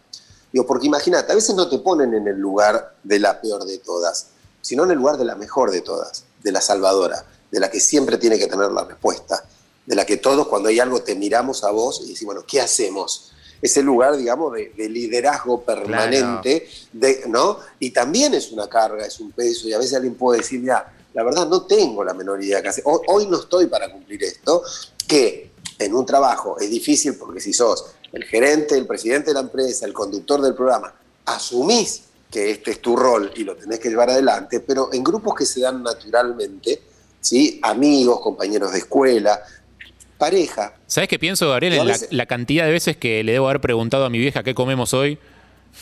Digo, 0.52 0.66
porque 0.66 0.88
imagínate, 0.88 1.32
a 1.32 1.36
veces 1.36 1.56
no 1.56 1.70
te 1.70 1.80
ponen 1.80 2.14
en 2.14 2.28
el 2.28 2.38
lugar 2.38 2.96
de 3.04 3.20
la 3.20 3.42
peor 3.42 3.66
de 3.66 3.78
todas, 3.80 4.28
sino 4.62 4.84
en 4.84 4.92
el 4.92 4.98
lugar 4.98 5.18
de 5.18 5.26
la 5.26 5.36
mejor 5.36 5.72
de 5.72 5.82
todas, 5.82 6.24
de 6.42 6.52
la 6.52 6.62
salvadora, 6.62 7.26
de 7.52 7.60
la 7.60 7.70
que 7.70 7.80
siempre 7.80 8.18
tiene 8.18 8.38
que 8.38 8.48
tener 8.48 8.72
la 8.72 8.86
respuesta, 8.86 9.44
de 9.86 9.96
la 9.96 10.06
que 10.06 10.18
todos 10.18 10.48
cuando 10.48 10.70
hay 10.70 10.80
algo 10.80 11.02
te 11.02 11.16
miramos 11.16 11.64
a 11.64 11.72
vos 11.72 12.02
y 12.04 12.10
decimos, 12.10 12.36
bueno, 12.36 12.48
¿qué 12.48 12.62
hacemos? 12.62 13.32
Ese 13.62 13.82
lugar, 13.82 14.16
digamos, 14.16 14.54
de, 14.54 14.72
de 14.78 14.90
liderazgo 14.90 15.62
permanente, 15.64 16.68
de, 16.94 17.24
¿no? 17.28 17.60
Y 17.80 17.92
también 17.92 18.34
es 18.34 18.52
una 18.52 18.68
carga, 18.68 19.06
es 19.06 19.20
un 19.20 19.32
peso, 19.32 19.68
y 19.68 19.74
a 19.74 19.78
veces 19.78 19.96
alguien 19.96 20.16
puede 20.16 20.40
decir, 20.40 20.60
mira, 20.60 20.94
la 21.14 21.24
verdad 21.24 21.48
no 21.48 21.64
tengo 21.66 22.04
la 22.04 22.14
menor 22.14 22.44
idea 22.44 22.62
que 22.62 22.70
hacer, 22.70 22.84
hoy, 22.86 23.00
hoy 23.08 23.28
no 23.28 23.40
estoy 23.40 23.66
para 23.68 23.92
cumplir 23.92 24.24
esto, 24.24 24.62
que 25.08 25.52
en 25.80 25.96
un 25.96 26.06
trabajo 26.06 26.58
es 26.60 26.70
difícil 26.70 27.16
porque 27.16 27.40
si 27.40 27.54
sos 27.54 27.86
el 28.14 28.24
gerente, 28.24 28.78
el 28.78 28.88
presidente 28.88 29.32
de 29.32 29.36
la 29.36 29.42
empresa, 29.42 29.86
el 29.86 29.94
conductor 29.94 30.42
del 30.42 30.54
programa, 30.54 30.94
asumís 31.26 32.04
que 32.32 32.52
este 32.52 32.72
es 32.72 32.82
tu 32.82 32.96
rol 32.96 33.32
y 33.36 33.44
lo 33.44 33.56
tenés 33.56 33.80
que 33.80 33.90
llevar 33.90 34.10
adelante, 34.10 34.60
pero 34.60 34.90
en 34.94 35.04
grupos 35.04 35.36
que 35.36 35.46
se 35.46 35.62
dan 35.62 35.82
naturalmente, 35.84 36.82
¿sí? 37.22 37.60
amigos, 37.64 38.20
compañeros 38.22 38.72
de 38.72 38.80
escuela, 38.80 39.40
pareja, 40.18 40.74
¿Sabes 40.88 41.10
qué 41.10 41.20
pienso, 41.20 41.50
Gabriel? 41.50 41.74
En 41.74 42.18
la, 42.18 42.26
cantidad 42.26 42.66
de 42.66 42.72
veces 42.72 42.96
que 42.96 43.24
le 43.24 43.34
debo 43.34 43.50
haber 43.50 43.60
preguntado 43.60 44.06
a 44.06 44.10
mi 44.10 44.18
vieja 44.18 44.42
qué 44.42 44.56
comemos 44.56 44.94
hoy. 44.94 45.20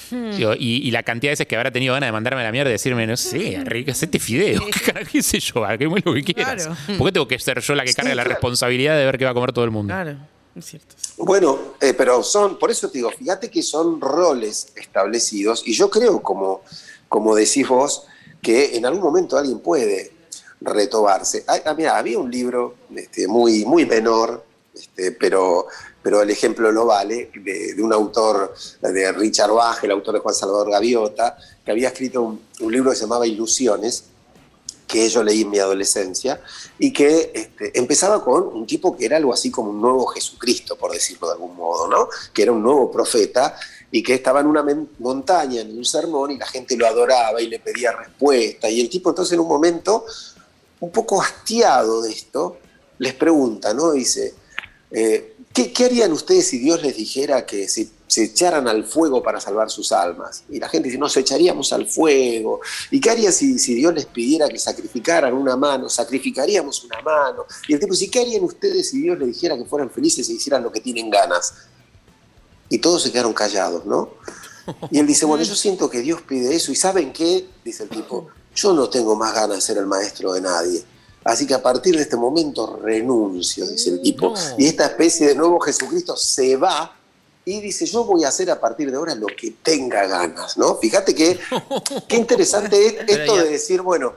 Digo, 0.09 0.55
y, 0.55 0.85
y 0.85 0.91
la 0.91 1.03
cantidad 1.03 1.29
de 1.29 1.33
veces 1.33 1.47
que 1.47 1.55
habrá 1.55 1.71
tenido 1.71 1.93
ganas 1.93 2.07
de 2.07 2.11
mandarme 2.11 2.41
a 2.41 2.43
la 2.43 2.51
mierda 2.51 2.69
y 2.69 2.73
decirme, 2.73 3.07
no 3.07 3.15
sé, 3.15 3.53
Enrique, 3.53 3.91
hacete 3.91 4.19
fideo. 4.19 4.65
¿Qué 4.65 4.79
carajo 4.91 5.09
qué 5.11 5.21
sé 5.21 5.39
yo? 5.39 5.63
¿A 5.63 5.77
qué 5.77 5.85
lo 5.85 6.13
que 6.13 6.23
quieras? 6.23 6.65
Claro. 6.65 6.97
¿Por 6.97 7.07
qué 7.07 7.11
tengo 7.13 7.27
que 7.27 7.39
ser 7.39 7.61
yo 7.61 7.75
la 7.75 7.83
que 7.83 7.89
Sí, 7.89 7.95
cargue 7.95 8.15
la 8.15 8.23
claro. 8.23 8.31
responsabilidad 8.31 8.97
de 8.97 9.05
ver 9.05 9.17
qué 9.17 9.25
va 9.25 9.31
a 9.31 9.33
comer 9.33 9.53
todo 9.53 9.63
el 9.63 9.71
mundo? 9.71 9.93
Claro, 9.93 10.17
Bueno, 11.17 11.75
eh, 11.81 11.93
pero 11.93 12.23
son, 12.23 12.57
por 12.57 12.71
eso 12.71 12.89
te 12.89 12.99
digo, 12.99 13.11
fíjate 13.11 13.49
que 13.49 13.61
son 13.61 13.99
roles 13.99 14.69
establecidos 14.75 15.63
y 15.65 15.73
yo 15.73 15.89
creo, 15.89 16.21
como, 16.21 16.61
como 17.09 17.35
decís 17.35 17.67
vos, 17.67 18.03
que 18.41 18.77
en 18.77 18.85
algún 18.85 19.03
momento 19.03 19.37
alguien 19.37 19.59
puede 19.59 20.11
retobarse. 20.61 21.43
Ah, 21.47 21.59
ah, 21.65 21.75
había 21.97 22.19
un 22.19 22.31
libro 22.31 22.75
este, 22.95 23.27
muy, 23.27 23.65
muy 23.65 23.85
menor, 23.85 24.45
este, 24.73 25.11
pero, 25.11 25.67
pero 26.01 26.21
el 26.21 26.29
ejemplo 26.29 26.71
lo 26.71 26.85
vale, 26.85 27.31
de, 27.35 27.73
de 27.73 27.83
un 27.83 27.91
autor, 27.91 28.53
de 28.81 29.11
Richard 29.11 29.51
Bach, 29.51 29.83
el 29.83 29.91
autor 29.91 30.15
de 30.15 30.19
Juan 30.21 30.35
Salvador 30.35 30.71
Gaviota, 30.71 31.37
que 31.63 31.71
había 31.71 31.89
escrito 31.89 32.21
un, 32.21 32.41
un 32.61 32.71
libro 32.71 32.91
que 32.91 32.95
se 32.95 33.03
llamaba 33.03 33.27
Ilusiones, 33.27 34.05
que 34.87 35.09
yo 35.09 35.23
leí 35.23 35.41
en 35.41 35.49
mi 35.49 35.59
adolescencia, 35.59 36.41
y 36.77 36.91
que 36.91 37.31
este, 37.33 37.77
empezaba 37.77 38.23
con 38.23 38.47
un 38.47 38.65
tipo 38.65 38.95
que 38.95 39.05
era 39.05 39.17
algo 39.17 39.33
así 39.33 39.49
como 39.49 39.71
un 39.71 39.81
nuevo 39.81 40.05
Jesucristo, 40.07 40.77
por 40.77 40.91
decirlo 40.91 41.27
de 41.27 41.33
algún 41.33 41.55
modo, 41.55 41.87
¿no? 41.87 42.07
Que 42.33 42.43
era 42.43 42.51
un 42.51 42.61
nuevo 42.61 42.91
profeta 42.91 43.57
y 43.91 44.03
que 44.03 44.13
estaba 44.15 44.41
en 44.41 44.47
una 44.47 44.65
montaña, 44.99 45.61
en 45.61 45.77
un 45.77 45.85
sermón, 45.85 46.31
y 46.31 46.37
la 46.37 46.47
gente 46.47 46.75
lo 46.75 46.85
adoraba 46.85 47.41
y 47.41 47.47
le 47.47 47.59
pedía 47.59 47.91
respuesta. 47.93 48.69
Y 48.69 48.81
el 48.81 48.89
tipo 48.89 49.09
entonces 49.09 49.33
en 49.33 49.39
un 49.39 49.47
momento, 49.47 50.05
un 50.79 50.91
poco 50.91 51.21
hastiado 51.21 52.01
de 52.01 52.11
esto, 52.11 52.57
les 52.97 53.13
pregunta, 53.13 53.73
¿no? 53.73 53.91
Dice, 53.91 54.33
eh, 54.97 55.35
¿qué, 55.53 55.85
harían 55.85 56.13
ustedes 56.13 56.47
si 56.47 56.57
Dios 56.57 56.81
les 56.81 56.95
dijera 56.95 57.45
que 57.45 57.67
se, 57.67 57.89
se 58.07 58.23
echaran 58.23 58.65
al 58.69 58.85
fuego 58.85 59.21
para 59.21 59.41
salvar 59.41 59.69
sus 59.69 59.91
almas? 59.91 60.45
Y 60.49 60.57
la 60.57 60.69
gente 60.69 60.87
dice, 60.87 60.97
nos 60.97 61.17
echaríamos 61.17 61.73
al 61.73 61.85
fuego. 61.85 62.61
¿Y 62.91 63.01
qué 63.01 63.09
harían 63.09 63.33
si, 63.33 63.59
si 63.59 63.75
Dios 63.75 63.93
les 63.93 64.05
pidiera 64.05 64.47
que 64.47 64.57
sacrificaran 64.57 65.33
una 65.33 65.57
mano? 65.57 65.89
Sacrificaríamos 65.89 66.81
una 66.85 67.01
mano. 67.01 67.45
Y 67.67 67.73
el 67.73 67.79
tipo 67.81 67.91
dice, 67.91 68.09
¿qué 68.09 68.21
harían 68.21 68.45
ustedes 68.45 68.89
si 68.89 69.01
Dios 69.01 69.19
les 69.19 69.27
dijera 69.27 69.57
que 69.57 69.65
fueran 69.65 69.89
felices 69.89 70.29
e 70.29 70.33
hicieran 70.33 70.63
lo 70.63 70.71
que 70.71 70.79
tienen 70.79 71.09
ganas? 71.09 71.53
Y 72.69 72.77
todos 72.77 73.03
se 73.03 73.11
quedaron 73.11 73.33
callados, 73.33 73.85
¿no? 73.85 74.11
Y 74.89 74.99
él 74.99 75.05
dice, 75.05 75.25
bueno, 75.25 75.43
yo 75.43 75.55
siento 75.55 75.89
que 75.89 75.99
Dios 75.99 76.21
pide 76.21 76.55
eso. 76.55 76.71
¿Y 76.71 76.75
saben 76.75 77.11
qué? 77.11 77.49
Dice 77.65 77.83
el 77.83 77.89
tipo, 77.89 78.29
yo 78.55 78.71
no 78.71 78.89
tengo 78.89 79.13
más 79.17 79.33
ganas 79.33 79.57
de 79.57 79.61
ser 79.61 79.77
el 79.77 79.87
maestro 79.87 80.31
de 80.31 80.39
nadie. 80.39 80.83
Así 81.25 81.47
que 81.47 81.55
a 81.55 81.61
partir 81.61 81.95
de 81.95 82.03
este 82.03 82.15
momento 82.15 82.79
renuncio, 82.81 83.67
dice 83.67 83.89
el 83.89 84.01
tipo. 84.01 84.33
Y 84.59 84.67
esta 84.67 84.85
especie 84.85 85.27
de 85.27 85.35
nuevo 85.35 85.59
Jesucristo 85.59 86.15
se 86.15 86.55
va 86.55 86.95
y 87.43 87.61
dice, 87.61 87.87
yo 87.87 88.03
voy 88.05 88.23
a 88.23 88.27
hacer 88.27 88.49
a 88.51 88.59
partir 88.59 88.91
de 88.91 88.97
ahora 88.97 89.15
lo 89.15 89.25
que 89.27 89.55
tenga 89.63 90.05
ganas, 90.05 90.55
¿no? 90.55 90.75
Fíjate 90.75 91.15
que 91.15 91.39
qué 92.07 92.15
interesante 92.15 92.85
es 92.85 92.95
esto 93.07 93.37
de 93.37 93.49
decir, 93.49 93.81
bueno, 93.81 94.13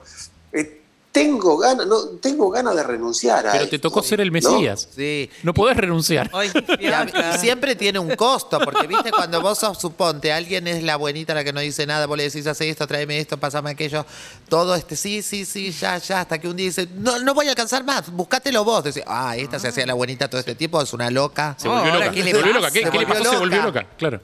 eh, 0.52 0.77
tengo 1.12 1.56
ganas, 1.56 1.86
no, 1.86 2.00
tengo 2.20 2.50
ganas 2.50 2.76
de 2.76 2.82
renunciar 2.82 3.46
a 3.46 3.52
Pero 3.52 3.68
te 3.68 3.78
tocó 3.78 4.02
ser 4.02 4.20
el 4.20 4.30
Mesías. 4.30 4.88
Sí. 4.94 5.30
No 5.42 5.54
podés 5.54 5.76
renunciar. 5.76 6.30
y 6.78 7.38
siempre 7.38 7.74
tiene 7.76 7.98
un 7.98 8.14
costo, 8.14 8.58
porque 8.60 8.86
viste, 8.86 9.10
cuando 9.10 9.40
vos 9.40 9.58
sos, 9.58 9.78
suponte, 9.78 10.32
alguien 10.32 10.66
es 10.68 10.82
la 10.82 10.96
buenita 10.96 11.34
la 11.34 11.44
que 11.44 11.52
no 11.52 11.60
dice 11.60 11.86
nada, 11.86 12.06
vos 12.06 12.16
le 12.16 12.24
decís, 12.24 12.46
hace 12.46 12.68
esto, 12.68 12.86
tráeme 12.86 13.18
esto, 13.18 13.38
pásame 13.38 13.70
aquello, 13.70 14.04
todo 14.48 14.74
este, 14.74 14.96
sí, 14.96 15.22
sí, 15.22 15.44
sí, 15.44 15.72
ya, 15.72 15.98
ya, 15.98 16.20
hasta 16.20 16.38
que 16.38 16.48
un 16.48 16.56
día 16.56 16.66
dice, 16.66 16.88
no, 16.96 17.18
no 17.20 17.34
voy 17.34 17.46
a 17.46 17.50
alcanzar 17.50 17.84
más, 17.84 18.10
buscátelo 18.10 18.64
vos. 18.64 18.84
Decís, 18.84 19.02
ah, 19.06 19.36
esta 19.36 19.58
se 19.58 19.68
hacía 19.68 19.86
la 19.86 19.94
buenita 19.94 20.28
todo 20.28 20.40
este 20.40 20.54
tiempo, 20.54 20.80
es 20.80 20.92
una 20.92 21.10
loca. 21.10 21.56
Se 21.58 21.68
volvió 21.68 21.94
loca. 21.94 22.10
¿Qué 22.10 22.22
le, 22.22 22.34
volvió 22.34 22.52
loca? 22.52 22.70
¿Qué, 22.70 22.84
le 22.84 23.06
pasó? 23.06 23.30
Se 23.30 23.36
volvió 23.36 23.62
loca, 23.62 23.86
claro. 23.96 24.20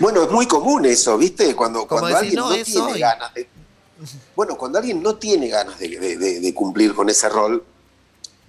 Bueno, 0.00 0.22
es 0.24 0.30
muy 0.30 0.46
común 0.46 0.86
eso, 0.86 1.16
¿viste? 1.18 1.54
Cuando, 1.54 1.86
cuando 1.86 2.16
alguien 2.16 2.34
no, 2.34 2.50
tiene 2.50 2.98
ganas 2.98 3.34
de 3.34 3.48
bueno, 4.34 4.56
cuando 4.56 4.78
alguien 4.78 5.02
no 5.02 5.16
tiene 5.16 5.48
ganas 5.48 5.78
de, 5.78 6.52
cumplir 6.54 6.94
con 6.94 7.08
ese 7.08 7.28
rol, 7.28 7.62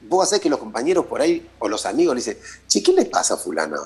vos 0.08 0.26
hacés 0.26 0.40
que 0.40 0.50
los 0.50 0.60
compañeros 0.60 1.06
por 1.06 1.22
ahí 1.22 1.48
o 1.60 1.68
los 1.68 1.86
amigos 1.86 2.16
le 2.16 2.20
dicen, 2.20 2.38
che, 2.68 2.82
¿qué 2.82 2.94
le 2.94 3.06
pasa 3.06 3.36
a 3.36 3.38
fulana? 3.38 3.78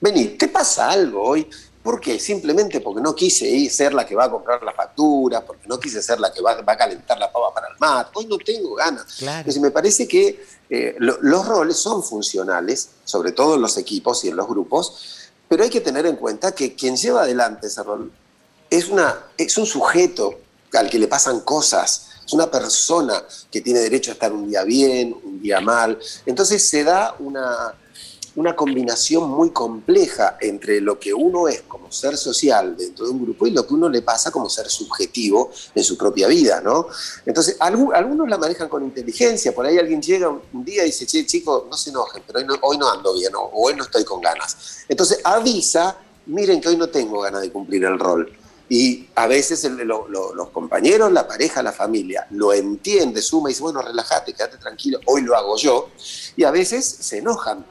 Vení, 0.00 0.28
¿te 0.28 0.48
pasa 0.48 0.90
algo 0.90 1.22
hoy? 1.22 1.48
¿Por 1.82 2.00
qué? 2.00 2.18
Simplemente 2.18 2.80
porque 2.80 3.00
no 3.00 3.14
quise 3.14 3.48
ir, 3.48 3.70
ser 3.70 3.94
la 3.94 4.04
que 4.04 4.14
va 4.14 4.24
a 4.24 4.30
comprar 4.30 4.62
las 4.62 4.74
facturas, 4.74 5.42
porque 5.46 5.66
no 5.66 5.80
quise 5.80 6.02
ser 6.02 6.20
la 6.20 6.32
que 6.32 6.42
va, 6.42 6.52
a 6.52 6.76
calentar 6.76 7.18
la 7.18 7.32
pava 7.32 7.54
para 7.54 7.68
el 7.68 7.78
mar. 7.78 8.10
Hoy 8.14 8.26
no 8.26 8.36
tengo 8.36 8.74
ganas. 8.74 9.22
Entonces 9.22 9.60
me 9.60 9.70
parece 9.70 10.06
que 10.06 10.44
eh, 10.68 10.96
los 10.98 11.46
roles 11.46 11.76
son 11.76 12.02
funcionales, 12.02 12.90
sobre 13.04 13.32
todo 13.32 13.54
en 13.54 13.62
los 13.62 13.78
equipos 13.78 14.24
y 14.24 14.28
en 14.28 14.36
los 14.36 14.46
grupos, 14.46 15.30
pero 15.48 15.64
hay 15.64 15.70
que 15.70 15.80
tener 15.80 16.06
en 16.06 16.16
cuenta 16.16 16.52
que 16.52 16.74
quien 16.74 16.96
lleva 16.96 17.22
adelante 17.22 17.66
ese 17.66 17.82
rol 17.82 18.12
es, 18.68 18.88
una, 18.88 19.18
es 19.36 19.56
un 19.58 19.66
sujeto 19.66 20.38
al 20.72 20.90
que 20.90 20.98
le 20.98 21.08
pasan 21.08 21.40
cosas. 21.40 22.06
Es 22.24 22.32
una 22.32 22.50
persona 22.50 23.24
que 23.50 23.60
tiene 23.60 23.80
derecho 23.80 24.10
a 24.10 24.14
estar 24.14 24.32
un 24.32 24.48
día 24.48 24.62
bien, 24.64 25.16
un 25.24 25.40
día 25.40 25.60
mal. 25.60 25.98
Entonces 26.26 26.66
se 26.68 26.84
da 26.84 27.16
una, 27.18 27.74
una 28.36 28.54
combinación 28.54 29.28
muy 29.28 29.50
compleja 29.50 30.36
entre 30.40 30.80
lo 30.80 30.98
que 30.98 31.12
uno 31.12 31.48
es 31.48 31.62
como 31.62 31.90
ser 31.90 32.16
social 32.16 32.76
dentro 32.76 33.06
de 33.06 33.12
un 33.12 33.22
grupo 33.22 33.46
y 33.46 33.50
lo 33.50 33.66
que 33.66 33.74
uno 33.74 33.88
le 33.88 34.02
pasa 34.02 34.30
como 34.30 34.48
ser 34.48 34.68
subjetivo 34.68 35.50
en 35.74 35.82
su 35.82 35.96
propia 35.96 36.28
vida, 36.28 36.60
¿no? 36.60 36.86
Entonces, 37.26 37.56
algunos 37.58 38.28
la 38.28 38.38
manejan 38.38 38.68
con 38.68 38.84
inteligencia, 38.84 39.52
por 39.54 39.66
ahí 39.66 39.78
alguien 39.78 40.00
llega 40.00 40.28
un 40.28 40.64
día 40.64 40.84
y 40.84 40.86
dice, 40.86 41.06
che, 41.06 41.26
chicos, 41.26 41.64
no 41.68 41.76
se 41.76 41.90
enojen, 41.90 42.22
pero 42.26 42.38
hoy 42.38 42.44
no, 42.46 42.54
hoy 42.62 42.78
no 42.78 42.90
ando 42.90 43.14
bien, 43.14 43.34
o 43.34 43.50
hoy 43.52 43.74
no 43.74 43.84
estoy 43.84 44.04
con 44.04 44.20
ganas. 44.20 44.84
Entonces 44.88 45.20
avisa, 45.24 45.98
miren 46.26 46.60
que 46.60 46.68
hoy 46.68 46.76
no 46.76 46.88
tengo 46.88 47.20
ganas 47.20 47.42
de 47.42 47.50
cumplir 47.50 47.84
el 47.84 47.98
rol. 47.98 48.39
Y 48.72 49.08
a 49.16 49.26
veces 49.26 49.68
los 49.68 50.48
compañeros, 50.50 51.10
la 51.10 51.26
pareja, 51.26 51.60
la 51.60 51.72
familia 51.72 52.28
lo 52.30 52.52
entiende, 52.52 53.20
suma 53.20 53.50
y 53.50 53.52
dice, 53.52 53.64
bueno, 53.64 53.82
relájate, 53.82 54.32
quédate 54.32 54.58
tranquilo, 54.58 55.00
hoy 55.06 55.22
lo 55.22 55.36
hago 55.36 55.56
yo. 55.56 55.90
Y 56.36 56.44
a 56.44 56.52
veces 56.52 56.86
se 56.86 57.18
enojan, 57.18 57.66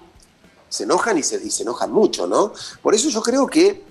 se 0.67 0.83
enojan 0.83 1.17
y 1.17 1.23
se, 1.23 1.49
se 1.49 1.63
enojan 1.63 1.93
mucho, 1.93 2.27
¿no? 2.27 2.51
Por 2.81 2.93
eso 2.93 3.07
yo 3.07 3.21
creo 3.21 3.47
que 3.47 3.81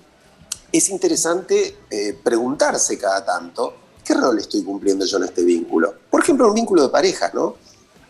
es 0.71 0.89
interesante 0.89 1.77
eh, 1.89 2.15
preguntarse 2.23 2.99
cada 2.99 3.25
tanto, 3.25 3.73
¿qué 4.05 4.13
rol 4.13 4.37
estoy 4.37 4.63
cumpliendo 4.63 5.03
yo 5.03 5.17
en 5.17 5.23
este 5.23 5.43
vínculo? 5.43 5.95
Por 6.11 6.21
ejemplo, 6.21 6.47
un 6.47 6.53
vínculo 6.53 6.83
de 6.83 6.89
pareja, 6.89 7.31
¿no? 7.33 7.55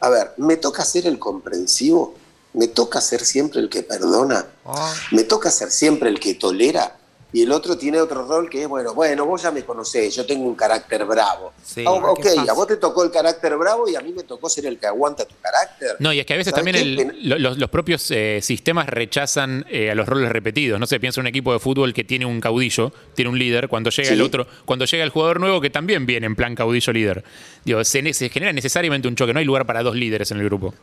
A 0.02 0.10
ver, 0.10 0.34
¿me 0.36 0.58
toca 0.58 0.84
ser 0.84 1.08
el 1.08 1.18
comprensivo? 1.18 2.16
¿Me 2.52 2.68
toca 2.68 3.00
ser 3.00 3.24
siempre 3.24 3.62
el 3.62 3.70
que 3.70 3.82
perdona? 3.82 4.46
Ah. 4.66 4.94
¿Me 5.12 5.24
toca 5.24 5.50
ser 5.52 5.72
siempre 5.72 6.10
el 6.10 6.20
que 6.20 6.34
tolera? 6.34 6.99
Y 7.32 7.44
el 7.44 7.52
otro 7.52 7.78
tiene 7.78 8.02
otro 8.02 8.26
rol 8.26 8.50
que 8.50 8.64
es, 8.64 8.68
bueno, 8.68 8.94
bueno, 8.94 9.26
vos 9.26 9.44
ya 9.44 9.52
me 9.52 9.64
conocés, 9.64 10.16
yo 10.16 10.26
tengo 10.26 10.46
un 10.46 10.56
carácter 10.56 11.06
bravo. 11.06 11.54
Sí, 11.64 11.84
ah, 11.86 11.92
ok, 11.92 12.26
a 12.48 12.54
vos 12.54 12.68
te 12.68 12.78
tocó 12.78 13.04
el 13.04 13.12
carácter 13.12 13.56
bravo 13.56 13.88
y 13.88 13.96
a 13.96 14.02
mí 14.02 14.12
me 14.12 14.24
tocó 14.24 14.50
ser 14.50 14.66
el 14.66 14.80
que 14.80 14.88
aguanta 14.88 15.26
tu 15.26 15.36
carácter. 15.42 15.96
No, 16.00 16.12
y 16.12 16.20
es 16.20 16.26
que 16.26 16.34
a 16.34 16.38
veces 16.38 16.54
también 16.54 17.14
los, 17.22 17.70
propios 17.70 18.10
eh, 18.10 18.40
sistemas 18.42 18.88
rechazan 18.88 19.66
eh, 19.70 19.92
a 19.92 19.96
los 19.96 20.08
roles 20.08 20.32
repetidos. 20.32 20.80
No 20.80 20.88
sé, 20.88 21.00
piensa 21.00 21.22
un 21.22 21.28
equipo 21.28 21.54
de 21.54 21.60
fútbol 21.60 21.94
que 21.94 22.04
tiene 22.04 22.26
un 22.26 22.42
caudillo, 22.42 22.92
tiene 23.14 23.30
un 23.30 23.38
líder, 23.38 23.68
cuando 23.68 23.92
llega 23.92 24.10
el 24.10 24.22
otro, 24.22 24.48
cuando 24.66 24.86
llega 24.86 25.04
el 25.04 25.12
jugador 25.12 25.40
nuevo 25.40 25.62
que 25.62 25.70
también 25.70 26.08
viene 26.08 26.26
en 26.26 26.36
plan 26.36 26.56
caudillo 26.56 26.92
líder. 26.94 27.24
Digo, 27.64 27.84
se, 27.84 28.14
se 28.14 28.30
genera 28.30 28.54
necesariamente 28.54 29.08
un 29.08 29.16
choque, 29.16 29.34
no 29.34 29.40
hay 29.40 29.46
lugar 29.46 29.68
para 29.68 29.84
dos 29.84 29.96
líderes 29.96 30.32
en 30.32 30.40
el 30.40 30.46
grupo. 30.46 30.74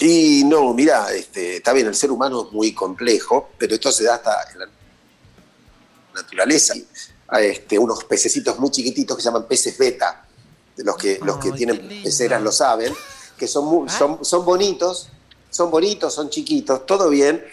Y 0.00 0.44
no, 0.44 0.72
mira, 0.72 1.12
este, 1.12 1.58
está 1.58 1.74
bien, 1.74 1.86
el 1.86 1.94
ser 1.94 2.10
humano 2.10 2.46
es 2.46 2.52
muy 2.52 2.72
complejo, 2.72 3.50
pero 3.58 3.74
esto 3.74 3.92
se 3.92 4.04
da 4.04 4.14
hasta 4.14 4.50
en 4.52 4.60
la 4.60 4.68
naturaleza. 6.14 6.74
Hay 7.28 7.46
este, 7.46 7.78
unos 7.78 8.04
pececitos 8.04 8.58
muy 8.58 8.70
chiquititos 8.70 9.14
que 9.16 9.22
se 9.22 9.28
llaman 9.28 9.46
peces 9.46 9.76
beta, 9.76 10.24
de 10.74 10.84
los 10.84 10.96
que, 10.96 11.20
los 11.22 11.36
que 11.36 11.52
tienen 11.52 12.02
peceras 12.02 12.40
lo 12.40 12.50
saben, 12.50 12.94
que 13.36 13.46
son, 13.46 13.86
ah. 13.86 13.98
son, 13.98 14.24
son 14.24 14.44
bonitos, 14.44 15.08
son 15.50 15.70
bonitos, 15.70 16.14
son 16.14 16.30
chiquitos, 16.30 16.86
todo 16.86 17.10
bien, 17.10 17.44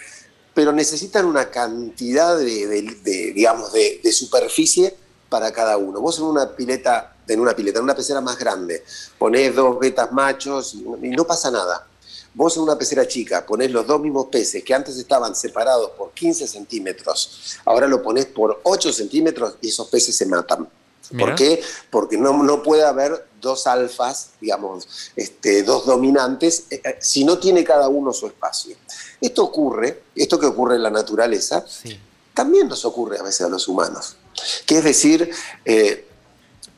pero 0.53 0.71
necesitan 0.71 1.25
una 1.25 1.49
cantidad 1.49 2.37
de, 2.37 3.31
digamos, 3.35 3.73
de, 3.73 4.11
superficie 4.13 4.95
para 5.27 5.51
cada 5.51 5.75
uno. 5.75 5.99
Vos 5.99 6.17
en 6.19 6.23
una 6.23 6.55
pileta, 6.55 7.17
en 7.27 7.41
una 7.41 7.53
pileta, 7.53 7.79
en 7.79 7.83
una 7.83 7.95
pecera 7.95 8.21
más 8.21 8.39
grande, 8.39 8.85
ponés 9.19 9.53
dos 9.53 9.77
betas 9.77 10.13
machos 10.13 10.75
y 10.75 11.09
no 11.09 11.27
pasa 11.27 11.51
nada 11.51 11.85
Vos 12.37 12.55
en 12.55 12.61
una 12.61 12.77
pecera 12.77 13.07
chica 13.07 13.43
ponés 13.43 13.71
los 13.71 13.87
dos 13.87 13.99
mismos 13.99 14.27
peces 14.27 14.63
que 14.63 14.71
antes 14.71 14.95
estaban 14.95 15.35
separados 15.35 15.89
por 15.97 16.11
15 16.11 16.47
centímetros, 16.47 17.57
ahora 17.65 17.87
lo 17.87 18.03
ponés 18.03 18.27
por 18.27 18.61
8 18.61 18.93
centímetros 18.93 19.55
y 19.59 19.69
esos 19.69 19.87
peces 19.87 20.15
se 20.15 20.27
matan. 20.27 20.69
¿Por 21.17 21.33
qué? 21.33 21.63
Porque 21.89 22.15
no, 22.15 22.43
no, 22.43 22.61
puede 22.61 22.83
haber 22.83 23.25
dos 23.41 23.65
alfas, 23.65 24.31
digamos, 24.39 24.87
este, 25.15 25.63
dos 25.63 25.87
dominantes, 25.87 26.65
eh, 26.69 26.79
eh, 26.83 26.97
si 26.99 27.23
no 27.23 27.39
tiene 27.39 27.63
cada 27.63 27.89
uno 27.89 28.13
su 28.13 28.27
espacio. 28.27 28.75
Esto 29.19 29.43
ocurre, 29.43 30.03
esto 30.13 30.39
que 30.39 30.45
ocurre 30.45 30.75
en 30.75 30.83
la 30.83 30.91
naturaleza, 30.91 31.65
también 32.35 32.67
nos 32.67 32.85
ocurre 32.85 33.17
a 33.17 33.23
veces 33.23 33.41
a 33.41 33.49
los 33.49 33.67
humanos. 33.67 34.17
Que 34.67 34.77
es 34.77 34.83
decir, 34.83 35.31
eh, 35.65 36.05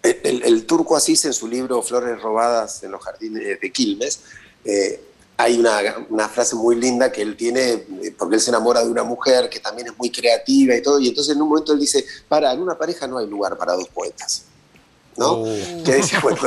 el, 0.03 0.65
turco 0.65 0.95
Asís 0.95 1.25
en 1.25 1.33
su 1.33 1.49
libro 1.49 1.81
Flores 1.81 2.21
robadas 2.21 2.81
en 2.83 2.91
los 2.91 3.03
jardines 3.03 3.59
de 3.59 3.71
Quilmes, 3.73 4.21
hay 5.39 5.57
una, 5.57 6.27
frase 6.27 6.53
muy 6.57 6.75
linda 6.75 7.09
que 7.13 7.21
él 7.21 7.37
tiene, 7.37 7.71
eh, 7.71 8.13
porque 8.17 8.35
él 8.35 8.41
se 8.41 8.49
enamora 8.49 8.83
de 8.83 8.91
una 8.91 9.03
mujer 9.03 9.49
que 9.49 9.61
también 9.61 9.87
es 9.87 9.97
muy 9.97 10.11
creativa 10.11 10.75
y 10.75 10.81
todo, 10.81 10.99
y 10.99 11.07
entonces 11.07 11.33
en 11.33 11.41
un 11.41 11.47
momento 11.47 11.71
él 11.71 11.79
dice, 11.79 12.05
para, 12.27 12.51
en 12.51 12.61
una 12.61 12.77
pareja 12.77 13.07
no 13.07 13.17
hay 13.17 13.27
lugar 13.27 13.57
para 13.57 13.71
dos 13.71 13.87
poetas. 13.87 14.43
¿No? 15.15 15.43
Oh. 15.43 15.45
Que 15.85 15.95
dice, 15.95 16.17
bueno, 16.21 16.39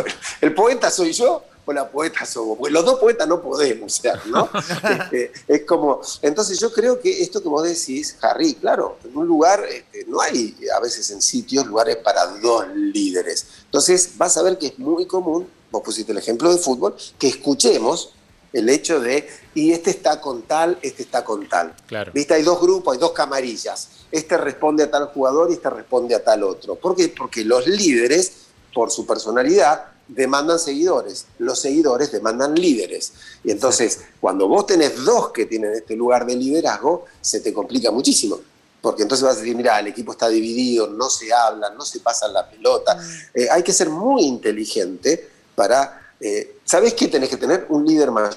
el 0.43 0.55
poeta 0.55 0.91
soy 0.91 1.15
yo 1.15 1.43
o 1.65 1.73
la 1.73 1.91
poeta 1.91 2.27
somos, 2.27 2.59
porque 2.59 2.71
los 2.71 2.85
dos 2.85 3.01
poetas 3.01 3.27
no 3.27 3.41
podemos 3.41 3.95
ser, 3.95 4.21
¿no? 4.27 4.51
Este, 4.91 5.33
es 5.49 5.65
como, 5.65 6.03
entonces 6.21 6.61
yo 6.61 6.71
creo 6.71 7.01
que 7.01 7.23
esto 7.23 7.43
que 7.43 7.49
vos 7.49 7.63
decís, 7.63 8.19
Harry, 8.21 8.53
claro, 8.57 8.99
en 9.05 9.17
un 9.17 9.27
lugar 9.27 9.65
este, 9.71 10.05
no 10.07 10.21
hay 10.21 10.55
a 10.77 10.81
veces 10.81 11.09
en 11.13 11.23
sitios 11.23 11.67
lugares 11.67 11.97
para 11.97 12.27
dos 12.27 12.67
líderes. 12.75 13.47
Entonces 13.65 14.19
vas 14.19 14.37
a 14.37 14.43
ver 14.43 14.59
que 14.59 14.67
es 14.67 14.79
muy 14.79 15.07
común, 15.07 15.49
vos 15.71 15.83
pusiste 15.83 16.13
el 16.13 16.19
ejemplo 16.19 16.53
de 16.53 16.59
fútbol, 16.59 16.95
que 17.19 17.29
escuchemos 17.29 18.13
el 18.53 18.69
hecho 18.69 19.01
de, 19.01 19.29
y 19.55 19.73
este 19.73 19.91
está 19.91 20.21
con 20.21 20.43
tal, 20.43 20.79
este 20.83 21.03
está 21.03 21.25
con 21.25 21.49
tal. 21.49 21.75
Claro. 21.87 22.13
¿Viste? 22.15 22.35
Hay 22.35 22.43
dos 22.43 22.61
grupos, 22.61 22.95
hay 22.95 23.01
dos 23.01 23.13
camarillas. 23.13 23.89
Este 24.11 24.37
responde 24.37 24.85
a 24.85 24.91
tal 24.91 25.07
jugador 25.07 25.51
y 25.51 25.55
este 25.55 25.71
responde 25.71 26.15
a 26.15 26.23
tal 26.23 26.43
otro. 26.43 26.77
¿Por 26.77 26.95
qué? 26.95 27.09
Porque 27.09 27.45
los 27.45 27.67
líderes, 27.67 28.33
por 28.75 28.91
su 28.91 29.07
personalidad, 29.07 29.87
demandan 30.09 30.59
seguidores. 30.59 31.27
Los 31.39 31.61
seguidores 31.61 32.13
demandan 32.13 32.55
líderes. 32.55 33.13
Y 33.45 33.51
entonces, 33.51 34.01
cuando 34.21 34.49
vos 34.49 34.67
tenés 34.67 35.03
dos 35.05 35.31
que 35.31 35.47
tienen 35.47 35.73
este 35.73 35.97
lugar 35.97 36.27
de 36.27 36.37
liderazgo, 36.37 37.07
se 37.21 37.41
te 37.41 37.53
complica 37.53 37.91
muchísimo. 37.91 38.41
Porque 38.81 39.03
entonces 39.03 39.25
vas 39.25 39.37
a 39.37 39.41
decir, 39.41 39.57
mira, 39.57 39.79
el 39.79 39.87
equipo 39.87 40.13
está 40.13 40.29
dividido, 40.29 40.89
no 40.89 41.09
se 41.09 41.33
hablan, 41.33 41.77
no 41.77 41.85
se 41.85 42.01
pasan 42.01 42.33
la 42.33 42.51
pelota. 42.51 42.97
Mm. 42.97 43.01
Eh, 43.35 43.49
hay 43.51 43.63
que 43.63 43.73
ser 43.73 43.89
muy 43.89 44.25
inteligente 44.25 45.31
para 45.55 46.02
eh, 46.23 46.59
¿Sabés 46.65 46.95
qué 46.95 47.09
tenés 47.09 47.29
que 47.29 47.37
tener? 47.37 47.67
Un 47.69 47.85
líder 47.85 48.13
mayor. 48.13 48.37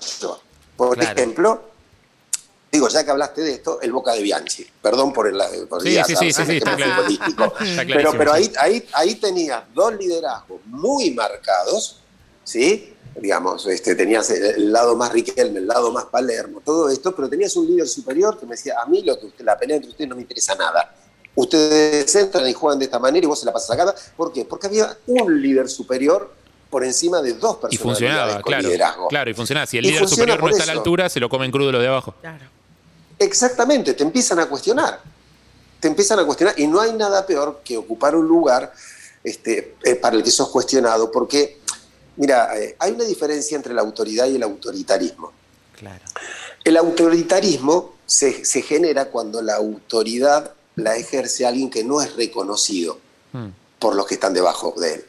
Por 0.75 1.01
ejemplo, 1.01 1.61
digo, 2.71 2.87
ya 2.89 3.05
que 3.05 3.11
hablaste 3.11 3.41
de 3.41 3.51
esto, 3.51 3.79
el 3.79 3.91
Boca 3.91 4.13
de 4.13 4.23
Bianchi. 4.23 4.65
Perdón 4.81 5.13
por 5.13 5.27
el, 5.27 5.39
por 5.67 5.83
sí, 5.83 5.95
sí, 6.05 6.15
sí, 6.15 6.31
sí, 6.33 6.57
está 6.57 6.75
político. 6.97 7.53
pero, 7.87 8.11
pero 8.17 8.33
ahí, 8.33 8.51
ahí, 8.57 8.87
ahí 8.93 9.15
tenías 9.15 9.63
dos 9.73 9.95
liderazgos 9.95 10.61
muy 10.65 11.11
marcados, 11.11 12.01
¿sí? 12.43 12.91
digamos, 13.21 13.65
este, 13.67 13.95
tenías 13.95 14.29
el 14.31 14.73
lado 14.73 14.95
más 14.95 15.11
Riquelme, 15.11 15.59
el 15.59 15.67
lado 15.67 15.91
más 15.91 16.05
Palermo, 16.05 16.61
todo 16.65 16.89
esto, 16.89 17.15
pero 17.15 17.29
tenías 17.29 17.55
un 17.55 17.67
líder 17.67 17.87
superior 17.87 18.37
que 18.37 18.45
me 18.45 18.55
decía, 18.55 18.75
a 18.81 18.85
mí 18.87 19.03
lo 19.03 19.17
que 19.19 19.27
usted, 19.27 19.45
la 19.45 19.57
pelea 19.57 19.77
entre 19.77 19.91
ustedes 19.91 20.09
no 20.09 20.15
me 20.15 20.23
interesa 20.23 20.55
nada. 20.55 20.93
ustedes 21.35 22.13
entran 22.15 22.47
y 22.47 22.53
juegan 22.53 22.79
de 22.79 22.85
esta 22.85 22.99
manera 22.99 23.23
y 23.23 23.27
vos 23.27 23.39
se 23.39 23.45
la 23.45 23.53
pasas 23.53 23.71
acá. 23.71 23.95
¿Por 24.17 24.33
qué? 24.33 24.43
Porque 24.43 24.67
había 24.67 24.97
un 25.07 25.41
líder 25.41 25.69
superior 25.69 26.29
por 26.75 26.83
encima 26.83 27.21
de 27.21 27.31
dos 27.31 27.55
personas. 27.55 27.73
Y 27.73 27.77
funcionaba, 27.77 28.41
claro. 28.41 29.07
Claro, 29.07 29.31
y 29.31 29.33
funcionaba. 29.33 29.65
Si 29.65 29.77
el 29.77 29.85
líder 29.85 30.09
superior 30.09 30.43
no 30.43 30.49
está 30.49 30.63
a 30.63 30.65
la 30.65 30.73
altura, 30.73 31.07
se 31.07 31.21
lo 31.21 31.29
comen 31.29 31.49
crudo 31.49 31.71
los 31.71 31.81
de 31.81 31.87
abajo. 31.87 32.15
Claro. 32.19 32.43
Exactamente, 33.17 33.93
te 33.93 34.03
empiezan 34.03 34.39
a 34.39 34.47
cuestionar. 34.47 34.99
Te 35.79 35.87
empiezan 35.87 36.19
a 36.19 36.25
cuestionar. 36.25 36.53
Y 36.59 36.67
no 36.67 36.81
hay 36.81 36.91
nada 36.91 37.25
peor 37.25 37.61
que 37.63 37.77
ocupar 37.77 38.13
un 38.13 38.27
lugar 38.27 38.73
este, 39.23 39.75
eh, 39.85 39.95
para 39.95 40.17
el 40.17 40.23
que 40.23 40.31
sos 40.31 40.49
cuestionado, 40.49 41.09
porque, 41.13 41.59
mira, 42.17 42.59
eh, 42.59 42.75
hay 42.77 42.91
una 42.91 43.05
diferencia 43.05 43.55
entre 43.55 43.73
la 43.73 43.79
autoridad 43.79 44.27
y 44.27 44.35
el 44.35 44.43
autoritarismo. 44.43 45.31
Claro. 45.79 46.03
El 46.61 46.75
autoritarismo 46.75 47.93
se, 48.05 48.33
genera 48.43 49.05
cuando 49.05 49.41
la 49.41 49.55
autoridad 49.55 50.51
la 50.75 50.97
ejerce 50.97 51.45
alguien 51.45 51.69
que 51.69 51.85
no 51.85 52.01
es 52.01 52.13
reconocido 52.17 52.99
hmm. 53.31 53.47
por 53.79 53.95
los 53.95 54.05
que 54.05 54.15
están 54.15 54.33
debajo 54.33 54.73
de 54.77 54.95
él. 54.95 55.05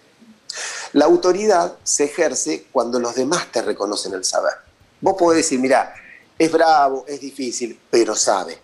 La 0.92 1.04
autoridad 1.04 1.76
se 1.82 2.04
ejerce 2.04 2.66
cuando 2.72 2.98
los 2.98 3.14
demás 3.14 3.50
te 3.52 3.62
reconocen 3.62 4.14
el 4.14 4.24
saber. 4.24 4.52
Vos 5.00 5.14
podés 5.18 5.38
decir, 5.38 5.58
mira, 5.58 5.94
es 6.38 6.50
bravo, 6.50 7.04
es 7.06 7.20
difícil, 7.20 7.78
pero 7.90 8.14
sabe. 8.14 8.58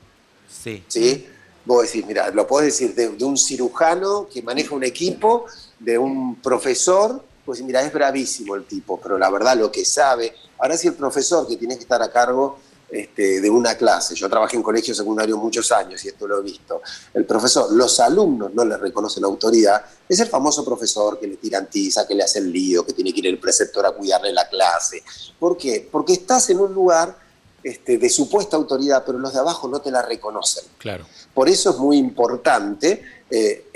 Sí. 0.49 0.85
¿Sí? 0.89 1.27
Vos 1.65 1.83
decís, 1.83 2.05
mira, 2.07 2.31
lo 2.31 2.47
podés 2.47 2.79
decir 2.79 2.95
de, 2.95 3.25
un 3.25 3.37
cirujano 3.37 4.29
que 4.33 4.43
maneja 4.43 4.75
un 4.75 4.85
equipo, 4.85 5.47
de 5.79 5.99
un 5.99 6.37
profesor, 6.37 7.25
pues 7.45 7.63
mira, 7.63 7.83
es 7.83 7.93
bravísimo 7.93 8.55
el 8.57 8.65
tipo, 8.65 9.01
pero 9.01 9.19
la 9.19 9.31
verdad 9.31 9.57
lo 9.57 9.71
que 9.71 9.85
sabe. 9.85 10.35
Ahora 10.59 10.77
si 10.77 10.89
el 10.89 10.95
profesor 10.95 11.47
que 11.47 11.57
tiene 11.57 11.77
que 11.77 11.83
estar 11.83 12.03
a 12.03 12.11
cargo 12.11 12.59
este, 12.93 13.41
de 13.41 13.49
una 13.49 13.75
clase. 13.75 14.15
Yo 14.15 14.29
trabajé 14.29 14.57
en 14.57 14.63
colegio 14.63 14.95
secundario 14.95 15.39
muchos 15.39 15.73
años 15.73 16.05
y 16.05 16.09
esto 16.09 16.29
lo 16.29 16.41
he 16.41 16.43
visto. 16.43 16.83
El 17.15 17.25
profesor, 17.25 17.73
los 17.73 17.99
alumnos 18.01 18.53
no 18.53 18.67
le 18.67 18.77
reconocen 18.77 19.25
autoridad, 19.25 19.83
es 20.07 20.21
el 20.21 20.29
famoso 20.29 20.63
profesor 20.63 21.19
que 21.19 21.27
le 21.27 21.37
tiran 21.37 21.71
tiza, 21.71 22.07
que 22.07 22.15
le 22.15 22.23
hace 22.23 22.41
el 22.41 22.53
lío, 22.53 22.85
que 22.85 22.93
tiene 22.93 23.15
que 23.15 23.21
ir 23.21 23.29
el 23.29 23.39
preceptor 23.39 23.87
a 23.87 23.93
cuidarle 23.93 24.31
la 24.35 24.47
clase. 24.47 25.03
¿Por 25.39 25.57
qué? 25.57 25.89
Porque 25.91 26.13
estás 26.13 26.51
en 26.51 26.61
un 26.61 26.75
lugar 26.75 27.17
este, 27.63 27.97
de 27.97 28.11
supuesta 28.11 28.59
autoridad, 28.59 29.05
pero 29.07 29.19
los 29.19 29.33
de 29.33 29.39
abajo 29.39 29.69
no 29.69 29.81
te 29.81 29.91
la 29.91 30.03
reconocen. 30.03 30.65
Claro. 30.77 31.07
Por 31.33 31.49
eso 31.49 31.71
es 31.71 31.79
muy 31.79 31.97
importante, 31.97 33.03
eh, 33.31 33.71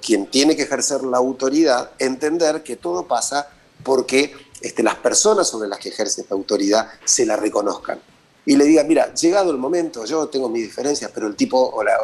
quien 0.00 0.28
tiene 0.28 0.56
que 0.56 0.62
ejercer 0.62 1.02
la 1.02 1.18
autoridad, 1.18 1.90
entender 1.98 2.62
que 2.62 2.76
todo 2.76 3.06
pasa 3.06 3.50
porque 3.82 4.32
este, 4.62 4.82
las 4.82 4.94
personas 4.94 5.46
sobre 5.46 5.68
las 5.68 5.78
que 5.78 5.90
ejerce 5.90 6.22
esta 6.22 6.34
autoridad 6.34 6.88
se 7.04 7.26
la 7.26 7.36
reconozcan 7.36 8.00
y 8.46 8.56
le 8.56 8.64
diga, 8.64 8.84
mira, 8.84 9.12
llegado 9.12 9.50
el 9.50 9.58
momento, 9.58 10.04
yo 10.06 10.28
tengo 10.28 10.48
mis 10.48 10.62
diferencias, 10.62 11.10
pero 11.12 11.26
el 11.26 11.34
tipo 11.34 11.58
o 11.58 11.82
la, 11.82 11.98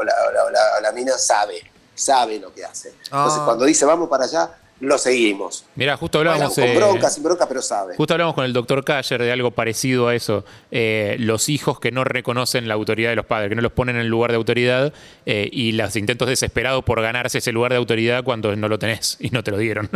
la, 0.83 0.93
mina 0.93 1.17
sabe, 1.17 1.63
sabe 1.95 2.41
lo 2.41 2.53
que 2.53 2.65
hace. 2.65 2.89
Entonces, 2.89 3.39
ah. 3.41 3.43
cuando 3.45 3.65
dice, 3.65 3.85
vamos 3.85 4.09
para 4.09 4.25
allá, 4.25 4.51
lo 4.81 4.99
seguimos. 4.99 5.65
Mira, 5.77 5.97
justo 5.97 6.19
hablábamos. 6.19 6.53
con 6.57 6.75
bronca, 6.75 7.11
sin 7.11 7.23
bronca, 7.23 7.47
pero 7.47 7.63
sabe. 7.63 7.95
Justo 7.95 8.15
hablamos 8.15 8.35
con 8.35 8.45
el 8.45 8.53
doctor 8.53 8.85
Kayer 8.85 9.23
de 9.23 9.31
algo 9.31 9.53
parecido 9.53 10.09
a 10.09 10.17
eso. 10.17 10.45
Eh, 10.73 11.15
los 11.21 11.49
hijos 11.49 11.79
que 11.79 11.93
no 11.93 12.03
reconocen 12.03 12.67
la 12.67 12.75
autoridad 12.75 13.11
de 13.11 13.17
los 13.17 13.27
padres, 13.27 13.49
que 13.49 13.55
no 13.55 13.63
los 13.63 13.71
ponen 13.71 13.95
en 13.95 14.03
el 14.03 14.09
lugar 14.09 14.33
de 14.33 14.37
autoridad 14.39 14.93
eh, 15.25 15.49
y 15.53 15.71
los 15.71 15.95
intentos 15.95 16.27
desesperados 16.27 16.83
por 16.83 17.01
ganarse 17.01 17.39
ese 17.39 17.53
lugar 17.53 17.71
de 17.71 17.79
autoridad 17.79 18.25
cuando 18.25 18.57
no 18.57 18.67
lo 18.69 18.81
tenés 18.81 19.17
y 19.21 19.31
no 19.31 19.45
te 19.45 19.53
lo 19.53 19.59
dieron. 19.59 19.89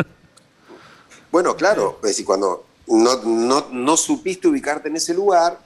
Bueno, 1.32 1.56
claro, 1.56 1.98
es 2.02 2.10
decir, 2.10 2.24
cuando 2.24 2.64
no, 2.86 3.20
no, 3.24 3.66
no 3.72 3.96
supiste 3.96 4.46
ubicarte 4.46 4.88
en 4.88 4.96
ese 4.96 5.12
lugar, 5.12 5.58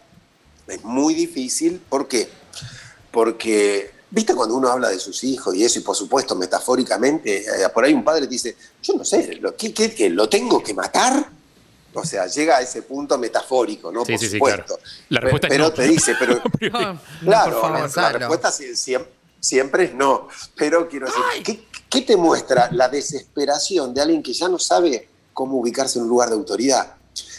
es 0.71 0.85
muy 0.85 1.15
difícil. 1.15 1.81
¿Por 1.89 2.09
qué? 2.09 2.29
Porque, 3.11 3.91
viste, 4.11 4.35
cuando 4.35 4.57
uno 4.57 4.69
habla 4.69 4.89
de 4.89 4.99
sus 4.99 5.23
hijos 5.25 5.55
y 5.55 5.65
eso, 5.65 5.79
y 5.79 5.83
por 5.83 5.97
supuesto, 5.97 6.35
metafóricamente, 6.37 7.39
eh, 7.39 7.69
por 7.73 7.85
ahí 7.85 7.93
un 7.93 8.05
padre 8.05 8.27
dice, 8.27 8.57
yo 8.83 8.95
no 8.95 9.05
sé, 9.05 9.35
¿lo, 9.37 9.57
qué, 9.57 10.11
¿lo 10.11 10.29
tengo 10.29 10.63
que 10.63 10.75
matar? 10.75 11.29
O 11.93 12.05
sea, 12.05 12.27
llega 12.27 12.59
a 12.59 12.61
ese 12.61 12.83
punto 12.83 13.19
metafórico, 13.19 13.91
¿no? 13.91 14.05
por 14.05 14.19
supuesto. 14.19 14.79
La 15.09 15.21
respuesta 15.21 15.49
pero, 15.49 15.65
es 15.65 15.71
no. 15.71 15.75
te 15.75 15.83
dice, 15.89 16.15
pero. 16.19 16.41
claro, 17.21 17.89
la, 17.97 18.13
respuesta 18.13 18.53
siempre, 19.41 19.85
es 19.85 19.95
no. 19.95 20.29
Pero 20.55 20.89
quiero 20.89 21.07
decir, 21.07 21.67
¿qué 21.89 22.03
te 22.03 22.17
muestra 22.17 22.71
la 22.71 22.89
desesperación 22.89 23.93
de 23.93 24.03
alguien 24.03 24.23
que 24.23 24.33
ya 24.33 24.49
no 24.49 24.59
sabe 24.61 25.09
cómo 25.33 25.59
ubicarse 25.59 25.99
en 25.99 26.05
un 26.05 26.11
lugar 26.11 26.29
de 26.29 26.37
autoridad? 26.37 26.95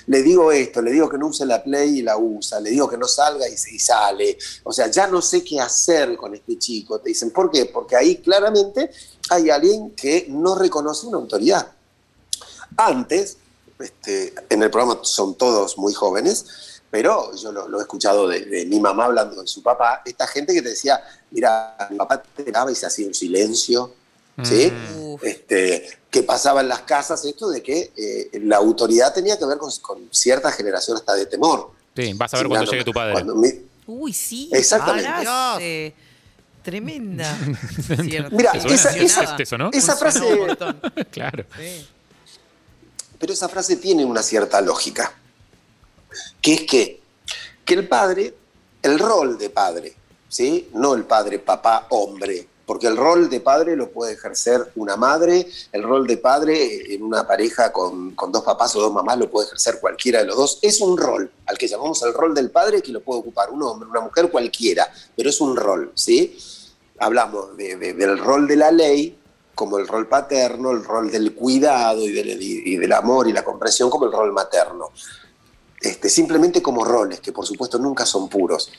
Le 0.07 0.23
digo 0.23 0.51
esto, 0.51 0.81
le 0.81 0.91
digo 0.91 1.09
que 1.09 1.17
no 1.17 1.27
use 1.27 1.45
la 1.45 1.63
Play 1.63 1.99
y 1.99 2.01
la 2.01 2.17
usa, 2.17 2.59
le 2.59 2.71
digo 2.71 2.89
que 2.89 2.97
no 2.97 3.07
salga 3.07 3.47
y, 3.47 3.57
sale. 3.79 4.37
O 4.63 4.73
sea, 4.73 4.87
ya 4.87 5.07
no 5.07 5.21
sé 5.21 5.43
qué 5.43 5.59
hacer 5.59 6.15
con 6.17 6.33
este 6.33 6.57
chico. 6.57 6.99
Te 6.99 7.09
dicen, 7.09 7.31
¿por 7.31 7.51
qué? 7.51 7.65
Porque 7.65 7.95
ahí 7.95 8.17
claramente 8.17 8.91
hay 9.29 9.49
alguien 9.49 9.91
que 9.91 10.25
no 10.29 10.55
reconoce 10.55 11.07
una 11.07 11.17
autoridad. 11.17 11.71
Antes, 12.77 13.37
este, 13.79 14.33
en 14.49 14.63
el 14.63 14.69
programa 14.69 14.99
son 15.03 15.35
todos 15.35 15.77
muy 15.77 15.93
jóvenes, 15.93 16.81
pero 16.89 17.33
yo 17.35 17.51
lo, 17.51 17.79
he 17.79 17.81
escuchado 17.81 18.27
de, 18.27 18.65
mi 18.65 18.79
mamá 18.79 19.05
hablando 19.05 19.41
de 19.41 19.47
su 19.47 19.63
papá, 19.63 20.01
esta 20.05 20.27
gente 20.27 20.53
que 20.53 20.61
te 20.61 20.69
decía, 20.69 21.01
mira, 21.31 21.87
mi 21.89 21.97
papá 21.97 22.21
te 22.21 22.51
daba 22.51 22.71
y 22.71 22.75
se 22.75 22.85
hacía 22.85 23.07
un 23.07 23.13
silencio, 23.13 23.93
¿sí? 24.43 24.71
Mm. 24.71 25.15
Este, 25.21 25.89
que 26.09 26.23
pasaba 26.23 26.61
en 26.61 26.67
las 26.67 26.81
casas 26.81 27.23
esto 27.25 27.49
de 27.49 27.61
que 27.61 27.91
eh, 27.95 28.39
la 28.43 28.57
autoridad 28.57 29.13
tenía 29.13 29.37
que 29.37 29.45
ver 29.45 29.57
con, 29.57 29.71
cierta 30.11 30.51
generación 30.51 30.97
hasta 30.97 31.13
de 31.15 31.25
temor. 31.25 31.71
Sí, 31.95 32.13
vas 32.13 32.33
a 32.33 32.37
ver 32.37 32.47
cuando 32.47 32.71
llegue 32.71 32.83
tu 32.83 32.93
padre. 32.93 33.23
Uy, 33.87 34.13
sí. 34.13 34.49
Exactamente. 34.51 35.95
tremenda. 36.61 37.37
Mira, 38.31 38.51
esa, 38.51 38.95
esa, 38.95 39.37
esa 39.71 39.95
frase... 39.95 40.21
claro. 41.11 41.45
Pero 43.19 43.33
esa 43.33 43.47
frase 43.47 43.75
tiene 43.75 44.03
una 44.03 44.23
cierta 44.23 44.61
lógica, 44.61 45.13
que 46.41 46.53
es 46.53 46.61
que, 46.61 47.01
que 47.63 47.73
el 47.75 47.87
padre, 47.87 48.33
el 48.81 48.97
rol 48.97 49.37
de 49.37 49.51
padre, 49.51 49.93
¿sí? 50.27 50.69
no 50.73 50.95
el 50.95 51.03
padre, 51.03 51.37
papá, 51.37 51.85
hombre, 51.89 52.47
porque 52.71 52.87
el 52.87 52.95
rol 52.95 53.29
de 53.29 53.41
padre 53.41 53.75
lo 53.75 53.91
puede 53.91 54.13
ejercer 54.13 54.71
una 54.77 54.95
madre, 54.95 55.45
el 55.73 55.83
rol 55.83 56.07
de 56.07 56.15
padre 56.15 56.93
en 56.95 57.03
una 57.03 57.27
pareja 57.27 57.69
con, 57.73 58.15
dos 58.15 58.43
papás 58.45 58.73
o 58.77 58.79
dos 58.79 58.93
mamás 58.93 59.17
lo 59.17 59.29
puede 59.29 59.47
ejercer 59.47 59.81
cualquiera 59.81 60.19
de 60.19 60.27
los 60.27 60.37
dos. 60.37 60.59
Es 60.61 60.79
un 60.79 60.97
rol, 60.97 61.29
al 61.47 61.57
que 61.57 61.67
llamamos 61.67 62.01
el 62.03 62.13
rol 62.13 62.33
del 62.33 62.49
padre, 62.49 62.81
que 62.81 62.93
lo 62.93 63.01
puede 63.01 63.19
ocupar 63.19 63.49
un 63.49 63.61
hombre, 63.61 63.89
una 63.89 63.99
mujer, 63.99 64.31
cualquiera, 64.31 64.89
pero 65.17 65.29
es 65.29 65.41
un 65.41 65.57
rol, 65.57 65.91
¿sí? 65.95 66.37
Hablamos 66.99 67.57
del 67.57 68.17
rol 68.17 68.47
de 68.47 68.55
la 68.55 68.71
ley 68.71 69.19
como 69.53 69.77
el 69.77 69.85
rol 69.85 70.07
paterno, 70.07 70.71
el 70.71 70.85
rol 70.85 71.11
del 71.11 71.35
cuidado 71.35 72.01
y 72.03 72.13
del, 72.13 72.41
y 72.41 72.77
del 72.77 72.93
amor 72.93 73.27
y 73.27 73.33
la 73.33 73.43
comprensión 73.43 73.89
como 73.89 74.05
el 74.05 74.13
rol 74.13 74.31
materno. 74.31 74.91
Este, 75.81 76.09
simplemente 76.09 76.61
como 76.61 76.85
roles, 76.85 77.19
que 77.19 77.33
por 77.33 77.45
supuesto 77.45 77.77
nunca 77.77 78.05
son 78.05 78.29
puros 78.29 78.71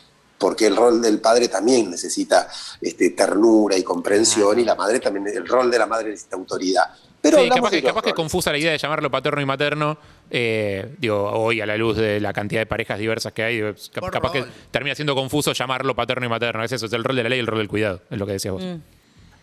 porque 0.43 0.67
el 0.67 0.75
rol 0.75 1.01
del 1.01 1.21
padre 1.21 1.47
también 1.47 1.89
necesita 1.89 2.49
este, 2.81 3.11
ternura 3.11 3.79
y 3.79 3.85
comprensión, 3.85 4.59
y 4.59 4.65
la 4.65 4.75
madre 4.75 4.99
también, 4.99 5.29
el 5.29 5.47
rol 5.47 5.71
de 5.71 5.79
la 5.79 5.87
madre 5.87 6.11
necesita 6.11 6.35
autoridad. 6.35 6.83
Pero 7.21 7.39
sí, 7.39 7.49
capaz, 7.49 7.71
que, 7.71 7.81
capaz 7.81 8.03
que, 8.03 8.13
confusa 8.13 8.51
la 8.51 8.59
idea 8.59 8.73
de 8.73 8.79
llamarlo 8.79 9.09
paterno 9.09 9.41
y 9.41 9.47
materno, 9.47 9.97
eh, 10.29 10.97
digo, 10.99 11.31
hoy 11.31 11.61
a 11.61 11.67
la 11.67 11.77
luz 11.77 11.97
de 11.97 12.19
la 12.19 12.33
cantidad 12.33 12.61
de 12.61 12.67
parejas 12.67 12.99
diversas 12.99 13.33
que 13.33 13.45
hay, 13.45 13.63
capaz 13.93 14.33
que 14.33 14.45
termina 14.73 14.97
siendo 14.97 15.15
confuso 15.15 15.53
llamarlo 15.53 15.95
paterno 15.95 16.27
y 16.27 16.29
materno. 16.29 16.65
Es 16.65 16.73
eso, 16.73 16.87
es 16.87 16.93
el 16.93 17.05
rol 17.05 17.15
de 17.15 17.23
la 17.23 17.29
ley 17.29 17.39
y 17.39 17.43
el 17.43 17.47
rol 17.47 17.59
del 17.59 17.69
cuidado, 17.69 18.03
es 18.11 18.19
lo 18.19 18.27
que 18.27 18.33
decías 18.33 18.53
vos. 18.53 18.65
Mm. 18.65 18.81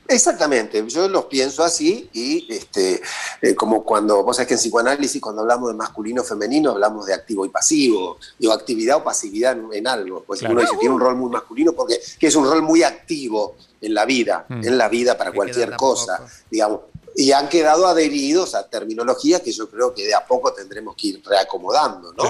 Exactamente, 0.10 0.84
yo 0.88 1.08
los 1.08 1.26
pienso 1.26 1.64
así 1.64 2.10
y 2.14 2.52
este, 2.52 3.00
eh, 3.44 3.54
como 3.54 3.84
cuando, 3.84 4.24
vos 4.24 4.36
sabés 4.36 4.48
que 4.48 4.54
en 4.56 4.60
psicoanálisis 4.60 5.22
cuando 5.22 5.44
hablamos 5.44 5.70
de 5.70 5.76
masculino 5.76 6.24
femenino 6.24 6.72
hablamos 6.72 7.06
de 7.06 7.14
activo 7.14 7.46
y 7.46 7.50
pasivo, 7.50 8.18
digo 8.40 8.52
actividad 8.52 8.98
o 8.98 9.04
pasividad 9.04 9.56
en, 9.72 9.88
algo, 9.88 10.24
pues 10.26 10.42
uno 10.42 10.62
dice 10.62 10.78
tiene 10.80 10.96
un 10.96 11.00
rol 11.00 11.16
muy 11.16 11.30
masculino 11.30 11.74
porque 11.74 12.00
que 12.20 12.26
es 12.26 12.36
un 12.36 12.50
rol 12.50 12.64
muy 12.64 12.82
activo 12.82 13.56
en 13.82 13.94
la 13.94 14.06
vida, 14.06 14.48
mm. 14.50 14.66
en 14.66 14.78
la 14.80 14.90
vida 14.90 15.16
para 15.16 15.32
cualquier 15.32 15.76
cosa, 15.76 16.26
digamos, 16.50 16.82
y 17.16 17.32
han 17.32 17.48
quedado 17.48 17.86
adheridos 17.86 18.56
a 18.56 18.68
terminologías 18.68 19.42
que 19.42 19.52
yo 19.52 19.70
creo 19.70 19.94
que 19.94 20.08
de 20.08 20.16
a 20.16 20.26
poco 20.26 20.54
tendremos 20.54 20.96
que 20.96 21.08
ir 21.08 21.22
reacomodando, 21.24 22.14
¿no? 22.14 22.24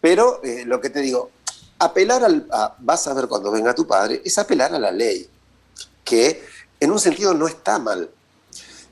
Pero 0.00 0.40
eh, 0.44 0.64
lo 0.64 0.80
que 0.80 0.90
te 0.90 1.00
digo, 1.00 1.30
apelar 1.78 2.22
al, 2.22 2.46
vas 2.78 3.06
a 3.08 3.14
ver 3.14 3.26
cuando 3.26 3.50
venga 3.50 3.74
tu 3.74 3.86
padre, 3.86 4.22
es 4.24 4.38
apelar 4.38 4.72
a 4.74 4.78
la 4.78 4.92
ley, 4.92 5.28
que 6.04 6.42
en 6.80 6.90
un 6.90 6.98
sentido 6.98 7.34
no 7.34 7.46
está 7.46 7.78
mal, 7.78 8.10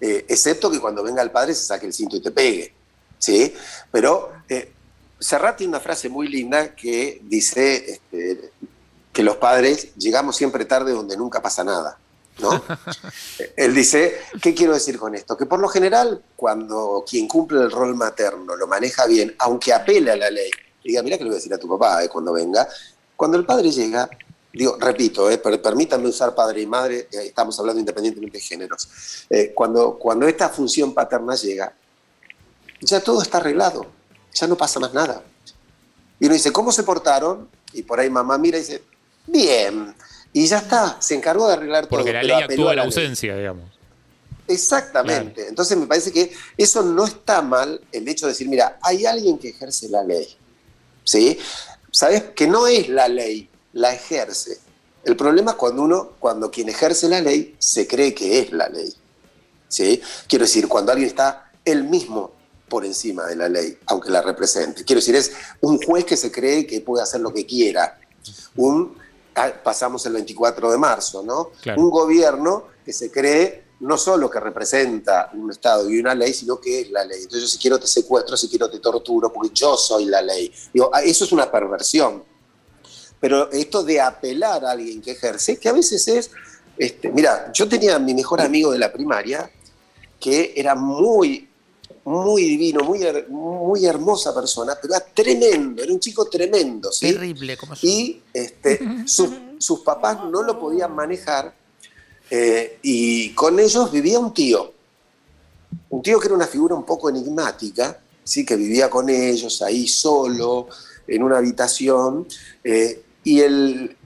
eh, 0.00 0.26
excepto 0.28 0.70
que 0.70 0.80
cuando 0.80 1.02
venga 1.02 1.22
el 1.22 1.30
padre 1.30 1.54
se 1.54 1.64
saque 1.64 1.86
el 1.86 1.92
cinto 1.92 2.16
y 2.16 2.20
te 2.20 2.30
pegue. 2.30 2.74
¿sí? 3.18 3.54
Pero 3.90 4.32
eh, 4.48 4.72
Serrat 5.18 5.56
tiene 5.56 5.70
una 5.70 5.80
frase 5.80 6.08
muy 6.08 6.28
linda 6.28 6.74
que 6.74 7.20
dice 7.22 7.92
este, 7.92 8.50
que 9.12 9.22
los 9.22 9.36
padres 9.36 9.94
llegamos 9.96 10.36
siempre 10.36 10.64
tarde 10.64 10.92
donde 10.92 11.16
nunca 11.16 11.40
pasa 11.40 11.64
nada. 11.64 11.98
¿no? 12.40 12.62
Él 13.56 13.74
dice, 13.74 14.18
¿qué 14.42 14.54
quiero 14.54 14.74
decir 14.74 14.98
con 14.98 15.14
esto? 15.14 15.36
Que 15.36 15.46
por 15.46 15.60
lo 15.60 15.68
general, 15.68 16.22
cuando 16.36 17.04
quien 17.08 17.28
cumple 17.28 17.60
el 17.60 17.70
rol 17.70 17.94
materno 17.94 18.56
lo 18.56 18.66
maneja 18.66 19.06
bien, 19.06 19.34
aunque 19.38 19.72
apele 19.72 20.10
a 20.10 20.16
la 20.16 20.30
ley, 20.30 20.50
diga, 20.82 21.02
mira 21.02 21.16
que 21.16 21.24
le 21.24 21.30
voy 21.30 21.36
a 21.36 21.38
decir 21.38 21.54
a 21.54 21.58
tu 21.58 21.68
papá 21.68 22.02
eh, 22.02 22.08
cuando 22.08 22.32
venga, 22.32 22.68
cuando 23.16 23.38
el 23.38 23.46
padre 23.46 23.70
llega, 23.70 24.08
digo, 24.54 24.76
repito, 24.78 25.30
eh, 25.30 25.38
permítanme 25.38 26.08
usar 26.08 26.34
padre 26.34 26.62
y 26.62 26.66
madre, 26.66 27.08
eh, 27.10 27.26
estamos 27.26 27.58
hablando 27.58 27.80
independientemente 27.80 28.38
de 28.38 28.44
géneros. 28.44 28.88
Eh, 29.28 29.52
cuando, 29.54 29.98
cuando 29.98 30.28
esta 30.28 30.48
función 30.48 30.94
paterna 30.94 31.34
llega, 31.34 31.74
ya 32.80 33.00
todo 33.00 33.20
está 33.20 33.38
arreglado, 33.38 33.86
ya 34.32 34.46
no 34.46 34.56
pasa 34.56 34.78
más 34.78 34.94
nada. 34.94 35.22
Y 36.20 36.26
uno 36.26 36.34
dice, 36.34 36.52
¿cómo 36.52 36.70
se 36.70 36.84
portaron? 36.84 37.48
Y 37.72 37.82
por 37.82 37.98
ahí 37.98 38.08
mamá 38.08 38.38
mira 38.38 38.58
y 38.58 38.60
dice, 38.60 38.82
bien. 39.26 39.94
Y 40.32 40.46
ya 40.46 40.58
está, 40.58 40.96
se 41.00 41.14
encargó 41.14 41.48
de 41.48 41.54
arreglar 41.54 41.86
todo. 41.86 41.98
Porque 41.98 42.12
la 42.12 42.22
ley 42.22 42.42
actúa 42.42 42.70
en 42.70 42.76
la, 42.76 42.84
ausencia, 42.84 43.36
digamos. 43.36 43.64
Exactamente. 44.46 45.48
Entonces 45.48 45.76
me 45.76 45.86
parece 45.86 46.12
que 46.12 46.32
eso 46.56 46.82
no 46.82 47.04
está 47.04 47.42
mal, 47.42 47.80
el 47.90 48.06
hecho 48.06 48.26
de 48.26 48.32
decir, 48.32 48.48
mira, 48.48 48.78
hay 48.82 49.04
alguien 49.06 49.38
que 49.38 49.48
ejerce 49.48 49.88
la 49.88 50.04
ley. 50.04 50.36
¿Sí? 51.02 51.38
¿Sabes? 51.90 52.24
Que 52.34 52.46
no 52.46 52.66
es 52.66 52.88
la 52.88 53.08
ley, 53.08 53.48
la 53.74 53.92
ejerce. 53.92 54.58
El 55.04 55.16
problema 55.16 55.52
es 55.52 55.56
cuando 55.58 55.82
uno, 55.82 56.12
cuando 56.18 56.50
quien 56.50 56.68
ejerce 56.68 57.08
la 57.08 57.20
ley, 57.20 57.54
se 57.58 57.86
cree 57.86 58.14
que 58.14 58.40
es 58.40 58.52
la 58.52 58.68
ley. 58.68 58.92
¿Sí? 59.68 60.00
Quiero 60.28 60.44
decir, 60.44 60.66
cuando 60.66 60.92
alguien 60.92 61.08
está 61.08 61.52
él 61.64 61.84
mismo 61.84 62.32
por 62.68 62.84
encima 62.84 63.26
de 63.26 63.36
la 63.36 63.48
ley, 63.48 63.78
aunque 63.86 64.10
la 64.10 64.22
represente. 64.22 64.84
Quiero 64.84 65.00
decir, 65.00 65.14
es 65.14 65.32
un 65.60 65.78
juez 65.82 66.04
que 66.04 66.16
se 66.16 66.32
cree 66.32 66.66
que 66.66 66.80
puede 66.80 67.02
hacer 67.02 67.20
lo 67.20 67.32
que 67.32 67.44
quiera. 67.44 68.00
Un, 68.56 68.96
ah, 69.34 69.52
pasamos 69.62 70.06
el 70.06 70.14
24 70.14 70.72
de 70.72 70.78
marzo, 70.78 71.22
¿no? 71.22 71.50
Un 71.76 71.90
gobierno 71.90 72.68
que 72.84 72.92
se 72.92 73.10
cree 73.10 73.64
no 73.80 73.98
solo 73.98 74.30
que 74.30 74.40
representa 74.40 75.30
un 75.34 75.50
Estado 75.50 75.90
y 75.90 75.98
una 75.98 76.14
ley, 76.14 76.32
sino 76.32 76.58
que 76.60 76.80
es 76.80 76.90
la 76.90 77.04
ley. 77.04 77.18
Entonces 77.18 77.42
yo 77.42 77.48
si 77.48 77.58
quiero 77.58 77.78
te 77.78 77.86
secuestro, 77.86 78.36
si 78.36 78.48
quiero 78.48 78.70
te 78.70 78.78
torturo, 78.78 79.32
porque 79.32 79.50
yo 79.52 79.76
soy 79.76 80.06
la 80.06 80.22
ley. 80.22 80.52
Digo, 80.72 80.90
ah, 80.92 81.02
eso 81.02 81.24
es 81.24 81.32
una 81.32 81.50
perversión. 81.50 82.24
Pero 83.24 83.50
esto 83.52 83.82
de 83.82 84.02
apelar 84.02 84.66
a 84.66 84.72
alguien 84.72 85.00
que 85.00 85.12
ejerce, 85.12 85.56
que 85.56 85.70
a 85.70 85.72
veces 85.72 86.06
es, 86.08 86.30
este, 86.76 87.10
mira, 87.10 87.50
yo 87.54 87.66
tenía 87.66 87.96
a 87.96 87.98
mi 87.98 88.12
mejor 88.12 88.42
amigo 88.42 88.70
de 88.70 88.78
la 88.78 88.92
primaria, 88.92 89.50
que 90.20 90.52
era 90.54 90.74
muy, 90.74 91.48
muy 92.04 92.42
divino, 92.42 92.84
muy, 92.84 93.00
muy 93.30 93.86
hermosa 93.86 94.34
persona, 94.34 94.76
pero 94.78 94.92
era 94.92 95.06
tremendo, 95.06 95.82
era 95.82 95.90
un 95.90 96.00
chico 96.00 96.28
tremendo. 96.28 96.92
¿sí? 96.92 97.14
Terrible, 97.14 97.56
como 97.56 97.72
Y 97.80 98.20
este, 98.30 98.78
sus 99.06 99.80
papás 99.80 100.18
no 100.30 100.42
lo 100.42 100.60
podían 100.60 100.94
manejar 100.94 101.54
eh, 102.28 102.78
y 102.82 103.30
con 103.30 103.58
ellos 103.58 103.90
vivía 103.90 104.18
un 104.18 104.34
tío, 104.34 104.70
un 105.88 106.02
tío 106.02 106.20
que 106.20 106.26
era 106.26 106.34
una 106.34 106.46
figura 106.46 106.74
un 106.74 106.84
poco 106.84 107.08
enigmática, 107.08 107.98
¿sí? 108.22 108.44
que 108.44 108.56
vivía 108.56 108.90
con 108.90 109.08
ellos 109.08 109.62
ahí 109.62 109.88
solo, 109.88 110.68
en 111.06 111.22
una 111.22 111.38
habitación, 111.38 112.28
eh, 112.62 113.00
y 113.24 113.40
el, 113.40 113.96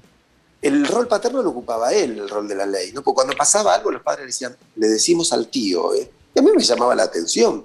el 0.62 0.86
rol 0.86 1.06
paterno 1.06 1.42
lo 1.42 1.50
ocupaba 1.50 1.92
él, 1.92 2.18
el 2.18 2.28
rol 2.28 2.48
de 2.48 2.54
la 2.54 2.66
ley. 2.66 2.92
¿no? 2.92 3.02
Porque 3.02 3.16
cuando 3.16 3.36
pasaba 3.36 3.74
algo, 3.74 3.90
los 3.90 4.02
padres 4.02 4.22
le 4.22 4.26
decían, 4.26 4.56
le 4.76 4.88
decimos 4.88 5.32
al 5.32 5.48
tío, 5.48 5.94
¿eh? 5.94 6.10
y 6.34 6.38
a 6.38 6.42
mí 6.42 6.50
me 6.54 6.62
llamaba 6.62 6.94
la 6.94 7.04
atención. 7.04 7.64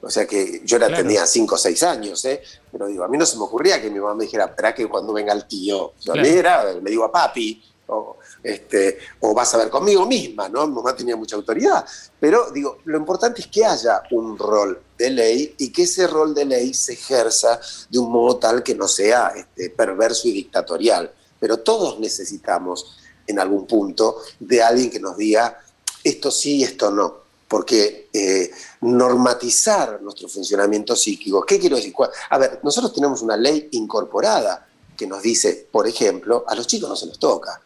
O 0.00 0.10
sea 0.10 0.26
que 0.26 0.60
yo 0.64 0.76
era, 0.76 0.94
tenía 0.94 1.26
5 1.26 1.54
o 1.54 1.58
6 1.58 1.82
años, 1.82 2.24
¿eh? 2.26 2.42
pero 2.70 2.86
digo, 2.86 3.04
a 3.04 3.08
mí 3.08 3.16
no 3.16 3.24
se 3.24 3.36
me 3.36 3.44
ocurría 3.44 3.80
que 3.80 3.90
mi 3.90 3.98
mamá 3.98 4.14
me 4.14 4.24
dijera, 4.24 4.44
espera 4.44 4.74
que 4.74 4.86
cuando 4.86 5.12
venga 5.14 5.32
el 5.32 5.46
tío. 5.46 5.94
a 6.08 6.14
mí 6.14 6.28
era, 6.28 6.74
le 6.74 6.90
digo 6.90 7.04
a 7.04 7.12
papi, 7.12 7.62
o, 7.86 8.16
este, 8.42 8.98
o 9.20 9.34
vas 9.34 9.54
a 9.54 9.58
ver 9.58 9.70
conmigo 9.70 10.06
misma, 10.06 10.48
¿no? 10.48 10.66
Mamá 10.66 10.94
tenía 10.94 11.16
mucha 11.16 11.36
autoridad. 11.36 11.84
Pero 12.18 12.50
digo, 12.50 12.78
lo 12.84 12.98
importante 12.98 13.40
es 13.40 13.46
que 13.48 13.64
haya 13.64 14.02
un 14.10 14.38
rol 14.38 14.82
de 14.96 15.10
ley 15.10 15.54
y 15.58 15.70
que 15.70 15.82
ese 15.82 16.06
rol 16.06 16.34
de 16.34 16.44
ley 16.44 16.74
se 16.74 16.94
ejerza 16.94 17.60
de 17.90 17.98
un 17.98 18.10
modo 18.10 18.36
tal 18.36 18.62
que 18.62 18.74
no 18.74 18.88
sea 18.88 19.32
este, 19.36 19.70
perverso 19.70 20.28
y 20.28 20.32
dictatorial. 20.32 21.12
Pero 21.38 21.58
todos 21.58 21.98
necesitamos 21.98 22.98
en 23.26 23.38
algún 23.38 23.66
punto 23.66 24.18
de 24.38 24.62
alguien 24.62 24.90
que 24.90 25.00
nos 25.00 25.16
diga 25.16 25.58
esto 26.02 26.30
sí, 26.30 26.62
esto 26.62 26.90
no. 26.90 27.24
Porque 27.48 28.08
eh, 28.12 28.50
normatizar 28.80 30.00
nuestro 30.02 30.28
funcionamiento 30.28 30.96
psíquico, 30.96 31.44
¿qué 31.44 31.58
quiero 31.58 31.76
decir? 31.76 31.94
A 32.30 32.38
ver, 32.38 32.60
nosotros 32.62 32.92
tenemos 32.92 33.22
una 33.22 33.36
ley 33.36 33.68
incorporada 33.72 34.66
que 34.96 35.06
nos 35.06 35.22
dice, 35.22 35.68
por 35.70 35.86
ejemplo, 35.86 36.44
a 36.46 36.54
los 36.54 36.66
chicos 36.66 36.88
no 36.88 36.96
se 36.96 37.06
nos 37.06 37.18
toca. 37.18 37.60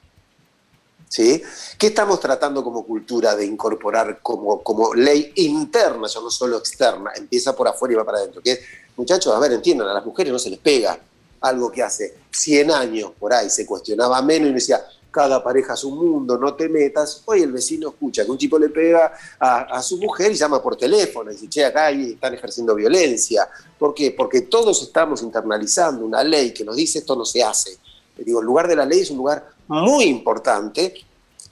¿Sí? 1.09 1.43
¿Qué 1.79 1.87
estamos 1.87 2.21
tratando 2.21 2.63
como 2.63 2.85
cultura 2.85 3.35
de 3.35 3.47
incorporar 3.47 4.21
como, 4.21 4.63
como 4.63 4.95
ley 4.95 5.33
interna, 5.37 6.07
ya 6.07 6.21
no 6.21 6.31
solo 6.31 6.59
externa? 6.59 7.13
Empieza 7.17 7.57
por 7.57 7.67
afuera 7.67 7.95
y 7.95 7.97
va 7.97 8.05
para 8.05 8.19
adentro. 8.19 8.43
Que 8.43 8.61
muchachos, 8.97 9.35
a 9.35 9.39
ver, 9.39 9.53
entiendan, 9.53 9.89
a 9.89 9.95
las 9.95 10.05
mujeres 10.05 10.33
no 10.33 10.39
se 10.39 10.51
les 10.51 10.59
pega 10.59 10.99
algo 11.41 11.71
que 11.71 11.83
hace 11.83 12.15
100 12.31 12.71
años 12.71 13.13
por 13.19 13.33
ahí 13.33 13.49
se 13.49 13.65
cuestionaba 13.65 14.21
menos 14.23 14.51
y 14.51 14.55
decía, 14.55 14.85
cada 15.11 15.43
pareja 15.43 15.75
es 15.75 15.85
un 15.85 15.97
mundo, 15.97 16.39
no 16.39 16.55
te 16.55 16.69
metas. 16.69 17.23
Hoy 17.25 17.43
el 17.43 17.53
vecino 17.53 17.89
escucha 17.89 18.25
que 18.25 18.31
un 18.31 18.39
tipo 18.39 18.59
le 18.59 18.69
pega 18.69 19.13
a, 19.41 19.83
su 19.83 19.99
mujer 19.99 20.31
y 20.33 20.35
llama 20.35 20.63
por 20.63 20.77
teléfono 20.77 21.31
y 21.31 21.35
dice, 21.35 21.49
che, 21.49 21.65
acá 21.65 21.91
están 21.91 22.35
ejerciendo 22.35 22.75
violencia. 22.75 23.49
¿Por 23.79 23.95
qué? 23.95 24.13
Porque 24.13 24.43
todos 24.43 24.83
estamos 24.83 25.23
internalizando 25.23 26.05
una 26.05 26.23
ley 26.23 26.53
que 26.53 26.65
nos 26.65 26.77
dice 26.77 27.01
esto 27.01 27.17
no 27.17 27.25
se 27.25 27.43
hace. 27.43 27.79
Digo, 28.19 28.41
el 28.41 28.47
lugar 28.47 28.69
de 28.69 28.77
la 28.77 28.85
ley 28.85 29.01
es 29.01 29.11
un 29.11 29.19
lugar 29.19 29.45
muy 29.69 30.05
importante 30.05 30.95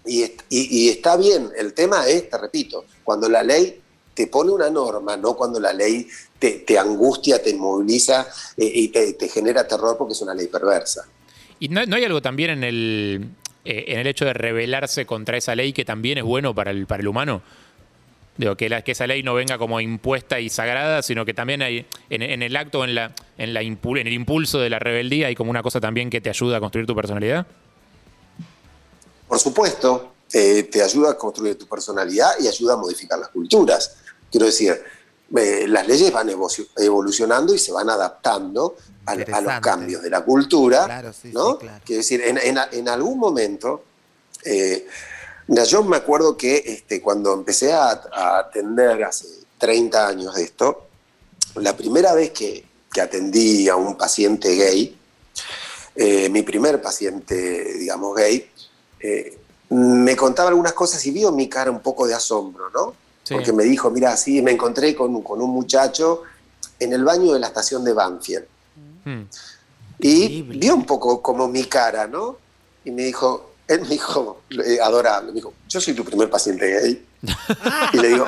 y, 0.04 0.88
está 0.88 1.16
bien. 1.16 1.50
El 1.56 1.74
tema 1.74 2.06
es, 2.06 2.30
te 2.30 2.38
repito, 2.38 2.84
cuando 3.04 3.28
la 3.28 3.42
ley 3.42 3.80
te 4.14 4.26
pone 4.28 4.50
una 4.50 4.70
norma, 4.70 5.16
no 5.16 5.34
cuando 5.34 5.60
la 5.60 5.72
ley 5.72 6.06
te, 6.38 6.78
angustia, 6.78 7.42
te 7.42 7.50
inmoviliza 7.50 8.26
eh, 8.56 8.70
y 8.74 8.88
te, 8.88 9.28
genera 9.28 9.66
terror 9.66 9.96
porque 9.96 10.12
es 10.12 10.20
una 10.22 10.34
ley 10.34 10.46
perversa. 10.46 11.06
¿Y 11.58 11.68
no, 11.68 11.80
hay 11.80 12.04
algo 12.04 12.22
también 12.22 12.50
en 12.50 12.64
el, 12.64 13.28
eh, 13.64 13.84
en 13.88 14.00
el 14.00 14.06
hecho 14.06 14.24
de 14.24 14.32
rebelarse 14.32 15.06
contra 15.06 15.36
esa 15.36 15.54
ley 15.54 15.72
que 15.72 15.84
también 15.84 16.18
es 16.18 16.24
bueno 16.24 16.54
para 16.54 16.70
el, 16.70 16.86
para 16.86 17.00
el 17.00 17.08
humano? 17.08 17.42
Digo, 18.38 18.56
que, 18.56 18.68
la, 18.68 18.82
que 18.82 18.92
esa 18.92 19.06
ley 19.06 19.22
no 19.22 19.34
venga 19.34 19.56
como 19.58 19.80
impuesta 19.80 20.40
y 20.40 20.50
sagrada, 20.50 21.02
sino 21.02 21.24
que 21.24 21.32
también 21.32 21.62
hay 21.62 21.86
en, 22.10 22.42
el 22.42 22.56
acto, 22.56 22.84
en, 22.84 22.94
la, 22.94 23.14
en, 23.38 23.54
la 23.54 23.62
en 23.62 23.78
el 24.06 24.12
impulso 24.12 24.58
de 24.58 24.68
la 24.68 24.78
rebeldía, 24.78 25.28
hay 25.28 25.34
como 25.34 25.50
una 25.50 25.62
cosa 25.62 25.80
también 25.80 26.10
que 26.10 26.20
te 26.20 26.28
ayuda 26.28 26.58
a 26.58 26.60
construir 26.60 26.86
tu 26.86 26.94
personalidad. 26.94 27.46
Por 29.26 29.38
supuesto, 29.38 30.12
eh, 30.32 30.64
te 30.64 30.82
ayuda 30.82 31.12
a 31.12 31.16
construir 31.16 31.56
tu 31.56 31.66
personalidad 31.66 32.32
y 32.40 32.48
ayuda 32.48 32.74
a 32.74 32.76
modificar 32.76 33.18
las 33.18 33.28
culturas. 33.28 33.96
Quiero 34.30 34.46
decir, 34.46 34.82
eh, 35.36 35.66
las 35.68 35.86
leyes 35.86 36.12
van 36.12 36.30
evolucionando 36.76 37.54
y 37.54 37.58
se 37.58 37.72
van 37.72 37.90
adaptando 37.90 38.76
a, 39.06 39.14
los 39.14 39.60
cambios 39.60 40.02
de 40.02 40.10
la 40.10 40.22
cultura. 40.22 41.02
¿no? 41.32 41.58
Quiero 41.58 41.98
decir, 41.98 42.22
en, 42.22 42.88
algún 42.88 43.18
momento, 43.18 43.84
eh, 44.44 44.86
yo 45.48 45.82
me 45.84 45.96
acuerdo 45.96 46.36
que 46.36 46.62
este, 46.66 47.00
cuando 47.00 47.32
empecé 47.34 47.72
a, 47.72 48.00
atender 48.38 49.04
hace 49.04 49.26
30 49.58 50.08
años 50.08 50.34
de 50.34 50.44
esto, 50.44 50.86
la 51.56 51.76
primera 51.76 52.12
vez 52.12 52.30
que, 52.30 52.64
que 52.92 53.00
atendí 53.00 53.68
a 53.68 53.76
un 53.76 53.96
paciente 53.96 54.54
gay, 54.54 54.96
mi 56.30 56.42
primer 56.42 56.82
paciente, 56.82 57.78
digamos, 57.78 58.14
gay, 58.14 58.50
eh, 59.00 59.38
me 59.70 60.16
contaba 60.16 60.48
algunas 60.48 60.72
cosas 60.72 61.04
y 61.06 61.10
vio 61.10 61.32
mi 61.32 61.48
cara 61.48 61.70
un 61.70 61.80
poco 61.80 62.06
de 62.06 62.14
asombro, 62.14 62.70
¿no? 62.70 62.94
Porque 63.28 63.52
me 63.52 63.64
dijo, 63.64 63.90
mira, 63.90 64.16
sí, 64.16 64.40
me 64.40 64.52
encontré 64.52 64.94
con, 64.94 65.20
con, 65.22 65.40
un 65.42 65.50
muchacho 65.50 66.22
en 66.78 66.92
el 66.92 67.02
baño 67.02 67.32
de 67.32 67.40
la 67.40 67.48
estación 67.48 67.82
de 67.82 67.92
Banfield. 67.92 68.46
Hmm. 69.04 69.22
Y 69.98 70.42
vio 70.42 70.76
un 70.76 70.86
poco 70.86 71.20
como 71.20 71.48
mi 71.48 71.64
cara, 71.64 72.06
¿no? 72.06 72.36
Y 72.84 72.92
me 72.92 73.02
dijo, 73.02 73.50
él 73.68 73.80
me 73.82 73.88
dijo, 73.88 74.42
eh, 74.64 74.78
adorable, 74.80 75.28
me 75.28 75.36
dijo, 75.36 75.52
yo 75.68 75.80
soy 75.80 75.94
tu 75.94 76.04
primer 76.04 76.30
paciente 76.30 76.66
gay. 76.68 77.06
y 77.92 77.98
le 77.98 78.08
digo, 78.08 78.26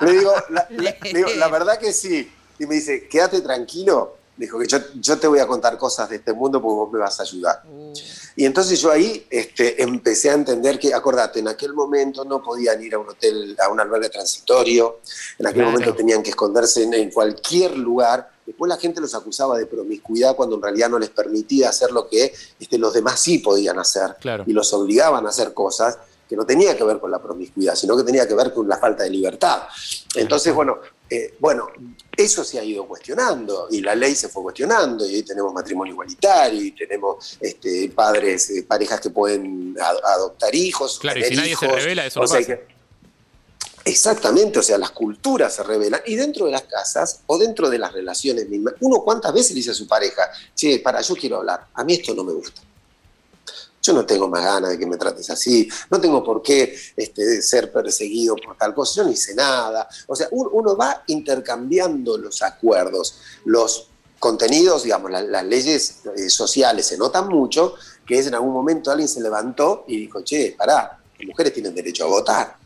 le, 0.00 0.12
digo, 0.12 0.32
le 0.80 1.12
digo, 1.12 1.28
la 1.36 1.48
verdad 1.48 1.78
que 1.78 1.92
sí. 1.92 2.30
Y 2.58 2.66
me 2.66 2.76
dice, 2.76 3.08
quédate 3.08 3.40
tranquilo, 3.40 4.16
Dijo 4.36 4.58
que 4.58 4.66
yo, 4.66 4.78
yo, 4.96 5.16
te 5.16 5.28
voy 5.28 5.38
a 5.38 5.46
contar 5.46 5.78
cosas 5.78 6.08
de 6.10 6.16
este 6.16 6.32
mundo 6.32 6.60
porque 6.60 6.74
vos 6.74 6.92
me 6.92 6.98
vas 6.98 7.20
a 7.20 7.22
ayudar. 7.22 7.62
Uh. 7.70 7.92
Y 8.34 8.44
entonces 8.44 8.80
yo 8.80 8.90
ahí 8.90 9.24
este, 9.30 9.80
empecé 9.80 10.30
a 10.30 10.34
entender 10.34 10.76
que, 10.76 10.92
acordate, 10.92 11.38
en 11.38 11.46
aquel 11.46 11.72
momento 11.72 12.24
no 12.24 12.42
podían 12.42 12.82
ir 12.82 12.94
a 12.94 12.98
un 12.98 13.08
hotel, 13.08 13.56
a 13.64 13.68
un 13.68 13.78
albergue 13.78 14.08
transitorio, 14.08 14.98
en 15.38 15.46
aquel 15.46 15.66
momento 15.66 15.94
tenían 15.94 16.20
que 16.20 16.30
esconderse 16.30 16.82
en, 16.82 17.10
cualquier 17.12 17.76
lugar. 17.76 18.33
Después 18.46 18.68
la 18.68 18.76
gente 18.76 19.00
los 19.00 19.14
acusaba 19.14 19.58
de 19.58 19.66
promiscuidad 19.66 20.36
cuando 20.36 20.56
en 20.56 20.62
realidad 20.62 20.90
no 20.90 20.98
les 20.98 21.10
permitía 21.10 21.70
hacer 21.70 21.90
lo 21.92 22.08
que 22.08 22.32
este, 22.60 22.78
los 22.78 22.92
demás 22.92 23.20
sí 23.20 23.38
podían 23.38 23.78
hacer. 23.78 24.16
Y 24.46 24.52
los 24.52 24.72
obligaban 24.72 25.26
a 25.26 25.30
hacer 25.30 25.54
cosas 25.54 25.98
que 26.28 26.36
no 26.36 26.46
tenía 26.46 26.76
que 26.76 26.84
ver 26.84 27.00
con 27.00 27.10
la 27.10 27.20
promiscuidad, 27.20 27.74
sino 27.74 27.96
que 27.96 28.02
tenía 28.02 28.26
que 28.26 28.34
ver 28.34 28.52
con 28.52 28.68
la 28.68 28.78
falta 28.78 29.04
de 29.04 29.10
libertad. 29.10 29.62
Entonces, 30.14 30.54
bueno, 30.54 30.78
eh, 31.08 31.34
bueno, 31.38 31.68
eso 32.16 32.42
se 32.44 32.58
ha 32.58 32.64
ido 32.64 32.86
cuestionando 32.86 33.68
y 33.70 33.80
la 33.80 33.94
ley 33.94 34.14
se 34.14 34.28
fue 34.28 34.42
cuestionando 34.42 35.06
y 35.06 35.16
hoy 35.16 35.22
tenemos 35.22 35.52
matrimonio 35.52 35.92
igualitario 35.92 36.62
y 36.62 36.72
tenemos 36.72 37.36
este, 37.40 37.90
padres, 37.94 38.50
eh, 38.50 38.62
parejas 38.62 39.00
que 39.00 39.10
pueden 39.10 39.76
adoptar 39.78 40.54
hijos. 40.54 40.98
Claro, 40.98 41.20
y 41.20 41.24
si 41.24 41.36
nadie 41.36 41.56
se 41.56 41.68
revela, 41.68 42.06
eso 42.06 42.20
no 42.20 42.26
pasa. 42.26 42.58
Exactamente, 43.84 44.58
o 44.58 44.62
sea, 44.62 44.78
las 44.78 44.90
culturas 44.90 45.54
se 45.54 45.62
revelan 45.62 46.00
y 46.06 46.16
dentro 46.16 46.46
de 46.46 46.52
las 46.52 46.62
casas 46.62 47.20
o 47.26 47.38
dentro 47.38 47.68
de 47.68 47.78
las 47.78 47.92
relaciones 47.92 48.48
mismas, 48.48 48.74
uno 48.80 49.02
cuántas 49.02 49.32
veces 49.32 49.50
le 49.50 49.56
dice 49.56 49.72
a 49.72 49.74
su 49.74 49.86
pareja, 49.86 50.22
che, 50.54 50.80
para, 50.80 51.00
yo 51.02 51.14
quiero 51.14 51.36
hablar, 51.36 51.66
a 51.74 51.84
mí 51.84 51.94
esto 51.94 52.14
no 52.14 52.24
me 52.24 52.32
gusta. 52.32 52.62
yo 53.82 53.92
no 53.92 54.06
tengo 54.06 54.28
más 54.28 54.42
ganas 54.42 54.70
de 54.70 54.78
que 54.78 54.86
me 54.86 54.96
trates 54.96 55.28
así, 55.28 55.68
no 55.90 56.00
tengo 56.00 56.24
por 56.24 56.40
qué 56.40 56.74
este, 56.96 57.42
ser 57.42 57.70
perseguido 57.70 58.34
por 58.36 58.56
tal 58.56 58.74
cosa, 58.74 58.94
yo 58.96 59.04
no 59.04 59.10
hice 59.10 59.34
nada. 59.34 59.86
O 60.06 60.16
sea, 60.16 60.28
uno 60.30 60.74
va 60.74 61.02
intercambiando 61.06 62.16
los 62.16 62.40
acuerdos, 62.42 63.18
los 63.44 63.90
contenidos, 64.18 64.84
digamos, 64.84 65.10
las 65.10 65.44
leyes 65.44 65.96
eh, 66.16 66.30
sociales 66.30 66.86
se 66.86 66.96
notan 66.96 67.28
mucho, 67.28 67.74
que 68.06 68.18
es 68.18 68.26
en 68.26 68.34
algún 68.34 68.54
momento 68.54 68.90
alguien 68.90 69.06
se 69.06 69.20
levantó 69.20 69.84
y 69.86 69.98
dijo, 69.98 70.22
che, 70.22 70.54
pará, 70.56 70.98
las 71.18 71.28
mujeres 71.28 71.52
tienen 71.52 71.74
derecho 71.74 72.04
a 72.04 72.08
votar. 72.08 72.56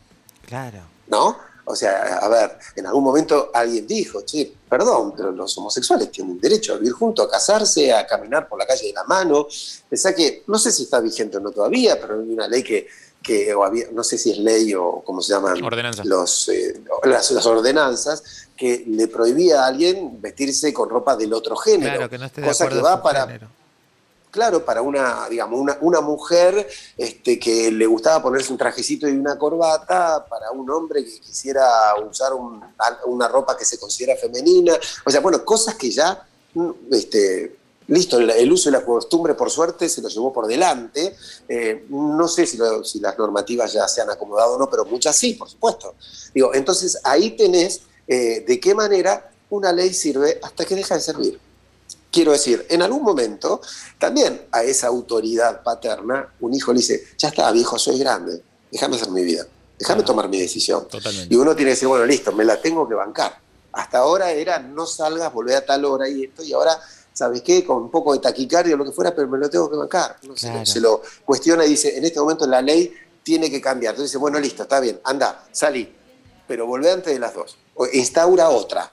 Claro. 0.45 0.98
¿No? 1.09 1.37
O 1.71 1.75
sea, 1.75 2.17
a 2.17 2.27
ver, 2.29 2.57
en 2.75 2.87
algún 2.87 3.03
momento 3.03 3.51
alguien 3.53 3.85
dijo, 3.85 4.23
che, 4.23 4.51
perdón, 4.67 5.13
pero 5.15 5.31
los 5.31 5.55
homosexuales 5.55 6.09
tienen 6.09 6.39
derecho 6.39 6.73
a 6.73 6.77
vivir 6.77 6.93
juntos, 6.93 7.27
a 7.27 7.29
casarse, 7.29 7.93
a 7.93 8.07
caminar 8.07 8.49
por 8.49 8.57
la 8.57 8.65
calle 8.65 8.87
de 8.87 8.93
la 8.93 9.03
mano. 9.03 9.47
Pensá 9.87 10.15
que, 10.15 10.43
no 10.47 10.57
sé 10.57 10.71
si 10.71 10.83
está 10.83 10.99
vigente 10.99 11.37
o 11.37 11.39
no 11.39 11.51
todavía, 11.51 12.01
pero 12.01 12.21
hay 12.21 12.29
una 12.29 12.47
ley 12.47 12.63
que, 12.63 12.87
que 13.21 13.53
no 13.91 14.03
sé 14.03 14.17
si 14.17 14.31
es 14.31 14.39
ley 14.39 14.73
o 14.73 15.03
cómo 15.05 15.21
se 15.21 15.33
llaman 15.33 15.61
los, 16.05 16.49
eh, 16.49 16.81
las, 17.03 17.29
las, 17.29 17.45
ordenanzas, 17.45 18.47
que 18.57 18.85
le 18.87 19.07
prohibía 19.07 19.63
a 19.63 19.67
alguien 19.67 20.19
vestirse 20.19 20.73
con 20.73 20.89
ropa 20.89 21.15
del 21.15 21.33
otro 21.33 21.55
género. 21.55 21.91
Claro, 21.91 22.09
que 22.09 22.17
no 22.17 22.25
esté 22.25 22.41
de 22.41 22.47
cosa 22.47 22.67
que 22.67 22.81
va 22.81 23.03
para, 23.03 23.27
claro, 24.31 24.63
para 24.63 24.81
una, 24.81 25.27
digamos, 25.29 25.59
una, 25.59 25.77
una, 25.81 26.01
mujer 26.01 26.67
este, 26.97 27.39
que 27.39 27.71
le 27.71 27.85
gustaba 27.85 28.21
ponerse 28.21 28.51
un 28.51 28.57
trajecito 28.57 29.07
y 29.07 29.11
una 29.11 29.37
corbata, 29.37 30.25
para 30.29 30.51
un 30.51 30.69
hombre 30.69 31.03
que 31.03 31.19
quisiera 31.19 31.95
usar 32.07 32.33
una 33.05 33.27
ropa 33.27 33.57
que 33.57 33.65
se 33.65 33.79
considera 33.79 34.15
femenina. 34.15 34.73
O 35.05 35.11
sea, 35.11 35.21
bueno, 35.21 35.43
cosas 35.43 35.75
que 35.75 35.91
ya, 35.91 36.27
mm, 36.53 36.71
este, 36.91 37.57
listo, 37.87 38.17
el, 38.19 38.51
uso 38.51 38.69
y 38.69 38.71
la 38.71 38.85
costumbre, 38.85 39.33
por 39.33 39.49
suerte, 39.49 39.89
se 39.89 40.01
lo 40.01 40.09
llevó 40.09 40.31
por 40.31 40.47
delante. 40.47 41.15
Eh, 41.47 41.85
no 41.89 42.27
sé 42.27 42.45
si, 42.45 42.57
las 42.57 43.17
normativas 43.17 43.73
ya 43.73 43.87
se 43.87 44.01
han 44.01 44.09
acomodado 44.09 44.55
o 44.55 44.59
no, 44.59 44.69
pero 44.69 44.85
muchas 44.85 45.15
sí, 45.15 45.33
por 45.33 45.49
supuesto. 45.49 45.95
Digo, 46.33 46.53
entonces 46.53 46.99
ahí 47.03 47.31
tenés 47.31 47.81
eh, 48.07 48.43
de 48.47 48.59
qué 48.59 48.75
manera 48.75 49.31
una 49.49 49.71
ley 49.71 49.93
sirve 49.93 50.39
hasta 50.41 50.65
que 50.65 50.75
deja 50.75 50.95
de 50.95 51.01
servir. 51.01 51.48
Quiero 52.11 52.31
decir, 52.31 52.65
en 52.69 52.81
algún 52.81 53.03
momento, 53.03 53.61
también 53.99 54.47
a 54.51 54.63
esa 54.63 54.87
autoridad 54.87 55.61
paterna, 55.61 56.33
un 56.39 56.53
hijo 56.53 56.73
le 56.73 56.79
dice, 56.79 57.03
ya 57.17 57.27
está, 57.27 57.51
viejo, 57.51 57.77
soy 57.77 57.99
grande, 57.99 58.41
déjame 58.71 58.95
hacer 58.95 59.11
mi 59.11 59.23
vida, 59.23 59.45
déjame 59.77 60.01
tomar 60.01 60.27
mi 60.27 60.39
decisión. 60.39 60.87
Y 61.29 61.35
uno 61.35 61.55
tiene 61.55 61.69
que 61.69 61.75
decir, 61.75 61.87
bueno, 61.87 62.05
listo, 62.05 62.31
me 62.31 62.43
la 62.43 62.59
tengo 62.59 62.87
que 62.87 62.95
bancar. 62.95 63.37
Hasta 63.73 63.99
ahora 63.99 64.31
era, 64.31 64.57
no 64.57 64.87
salgas, 64.87 65.31
volvé 65.31 65.55
a 65.55 65.63
tal 65.63 65.85
hora 65.85 66.09
y 66.09 66.23
esto, 66.23 66.43
y 66.43 66.51
ahora, 66.51 66.79
¿sabes 67.13 67.43
qué? 67.43 67.63
Con 67.63 67.83
un 67.83 67.91
poco 67.91 68.13
de 68.13 68.19
taquicardia 68.19 68.73
o 68.73 68.77
lo 68.77 68.85
que 68.85 68.91
fuera, 68.91 69.13
pero 69.13 69.27
me 69.27 69.37
lo 69.37 69.47
tengo 69.47 69.69
que 69.69 69.77
bancar. 69.77 70.17
se, 70.63 70.79
lo 70.79 71.03
cuestiona 71.23 71.63
y 71.65 71.69
dice, 71.69 71.95
en 71.95 72.05
este 72.05 72.19
momento 72.19 72.47
la 72.47 72.63
ley 72.63 72.91
tiene 73.21 73.51
que 73.51 73.61
cambiar. 73.61 73.93
Entonces 73.93 74.11
dice, 74.11 74.17
bueno, 74.17 74.39
listo, 74.39 74.63
está 74.63 74.79
bien, 74.79 74.99
anda, 75.03 75.45
salí, 75.51 75.95
pero 76.47 76.65
volvé 76.65 76.89
antes 76.89 77.13
de 77.13 77.19
las 77.19 77.35
dos. 77.35 77.55
O 77.75 77.85
instaura 77.85 78.49
otra. 78.49 78.91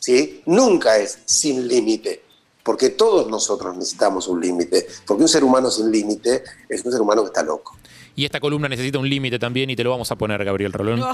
¿sí? 0.00 0.42
Nunca 0.46 0.96
es 0.98 1.20
sin 1.24 1.68
límite 1.68 2.27
porque 2.62 2.90
todos 2.90 3.28
nosotros 3.28 3.76
necesitamos 3.76 4.28
un 4.28 4.40
límite, 4.40 4.86
porque 5.06 5.22
un 5.22 5.28
ser 5.28 5.44
humano 5.44 5.70
sin 5.70 5.90
límite 5.90 6.42
es 6.68 6.84
un 6.84 6.92
ser 6.92 7.00
humano 7.00 7.22
que 7.22 7.28
está 7.28 7.42
loco. 7.42 7.76
Y 8.18 8.24
esta 8.24 8.40
columna 8.40 8.68
necesita 8.68 8.98
un 8.98 9.08
límite 9.08 9.38
también 9.38 9.70
y 9.70 9.76
te 9.76 9.84
lo 9.84 9.90
vamos 9.90 10.10
a 10.10 10.16
poner, 10.16 10.44
Gabriel 10.44 10.72
Rolón. 10.72 11.00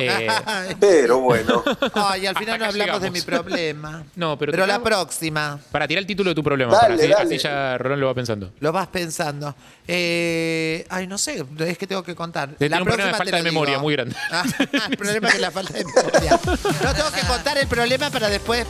Eh, 0.00 0.26
pero 0.80 1.20
bueno. 1.20 1.62
Ay, 1.94 2.26
al 2.26 2.36
final 2.36 2.58
no 2.58 2.64
hablamos 2.66 3.00
de 3.00 3.10
mi 3.12 3.20
problema. 3.20 4.02
No, 4.16 4.36
pero, 4.36 4.50
pero 4.50 4.66
la 4.66 4.82
próxima. 4.82 5.60
Para 5.70 5.86
tirar 5.86 6.00
el 6.00 6.06
título 6.06 6.30
de 6.30 6.34
tu 6.34 6.42
problema. 6.42 6.72
Dale, 6.72 7.14
así, 7.14 7.38
ya 7.38 7.78
Rolón 7.78 8.00
lo 8.00 8.08
va 8.08 8.14
pensando. 8.14 8.52
Lo 8.58 8.72
vas 8.72 8.88
pensando. 8.88 9.54
Eh, 9.86 10.84
ay, 10.88 11.06
no 11.06 11.16
sé, 11.16 11.44
es 11.60 11.78
que 11.78 11.86
tengo 11.86 12.02
que 12.02 12.16
contar. 12.16 12.56
la 12.58 12.78
un 12.78 12.84
problema 12.84 13.12
de 13.12 13.14
falta 13.14 13.36
de 13.36 13.42
memoria 13.42 13.78
muy 13.78 13.94
grande. 13.94 14.16
Ah, 14.32 14.42
el 14.90 14.96
problema 14.96 15.28
es 15.28 15.40
la 15.40 15.52
falta 15.52 15.74
de 15.74 15.84
memoria. 15.84 16.40
No 16.82 16.94
tengo 16.94 17.12
que 17.12 17.26
contar 17.28 17.58
el 17.58 17.68
problema 17.68 18.10
para 18.10 18.28
después 18.28 18.66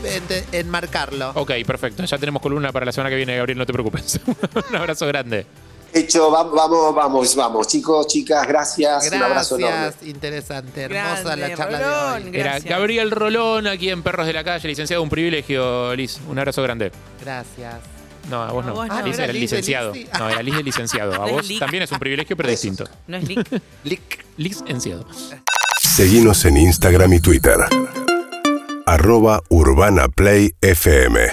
enmarcarlo. 0.52 1.30
Ok, 1.36 1.52
perfecto. 1.66 2.04
Ya 2.04 2.18
tenemos 2.18 2.42
columna 2.42 2.70
para 2.70 2.84
la 2.84 2.92
semana 2.92 3.08
que 3.08 3.16
viene, 3.16 3.34
Gabriel, 3.36 3.56
no 3.56 3.64
te 3.64 3.72
preocupes. 3.72 4.20
un 4.70 4.76
abrazo 4.76 5.06
grande. 5.06 5.46
Hecho, 5.98 6.30
vamos, 6.30 6.94
vamos, 6.94 7.34
vamos, 7.34 7.66
chicos, 7.66 8.06
chicas, 8.06 8.46
gracias. 8.46 9.10
Gracias, 9.10 9.12
un 9.12 9.22
abrazo 9.22 9.58
enorme. 9.58 9.92
interesante, 10.02 10.82
hermosa 10.82 11.34
la 11.34 11.54
charla 11.56 11.78
de 11.78 12.28
hoy. 12.28 12.30
Era 12.32 12.60
Gabriel 12.60 13.10
Rolón 13.10 13.66
aquí 13.66 13.90
en 13.90 14.04
Perros 14.04 14.26
de 14.28 14.32
la 14.32 14.44
Calle, 14.44 14.68
licenciado, 14.68 15.02
un 15.02 15.08
privilegio, 15.08 15.96
Liz. 15.96 16.20
Un 16.28 16.38
abrazo 16.38 16.62
grande. 16.62 16.92
Gracias. 17.20 17.74
No, 18.30 18.42
a 18.42 18.52
vos 18.52 18.64
no. 18.64 18.84
Liz 19.04 19.18
era 19.18 19.32
el 19.32 19.40
licenciado. 19.40 19.92
No, 20.18 20.28
era 20.28 20.40
Liz 20.40 20.54
el 20.54 20.64
licenciado. 20.64 21.14
A 21.14 21.26
vos 21.30 21.48
también 21.58 21.82
es 21.82 21.90
un 21.90 21.98
privilegio, 21.98 22.36
pero 22.36 22.48
distinto. 22.48 22.84
No 23.08 23.16
es 23.16 23.24
Lic. 23.26 23.62
Lic. 23.84 24.24
Licenciado. 24.36 25.04
Seguimos 25.80 26.44
en 26.44 26.58
Instagram 26.58 27.12
y 27.14 27.20
Twitter. 27.20 27.56
Arroba 28.86 29.40
Urbana 29.48 30.06
Play 30.08 30.52
FM. 30.60 31.32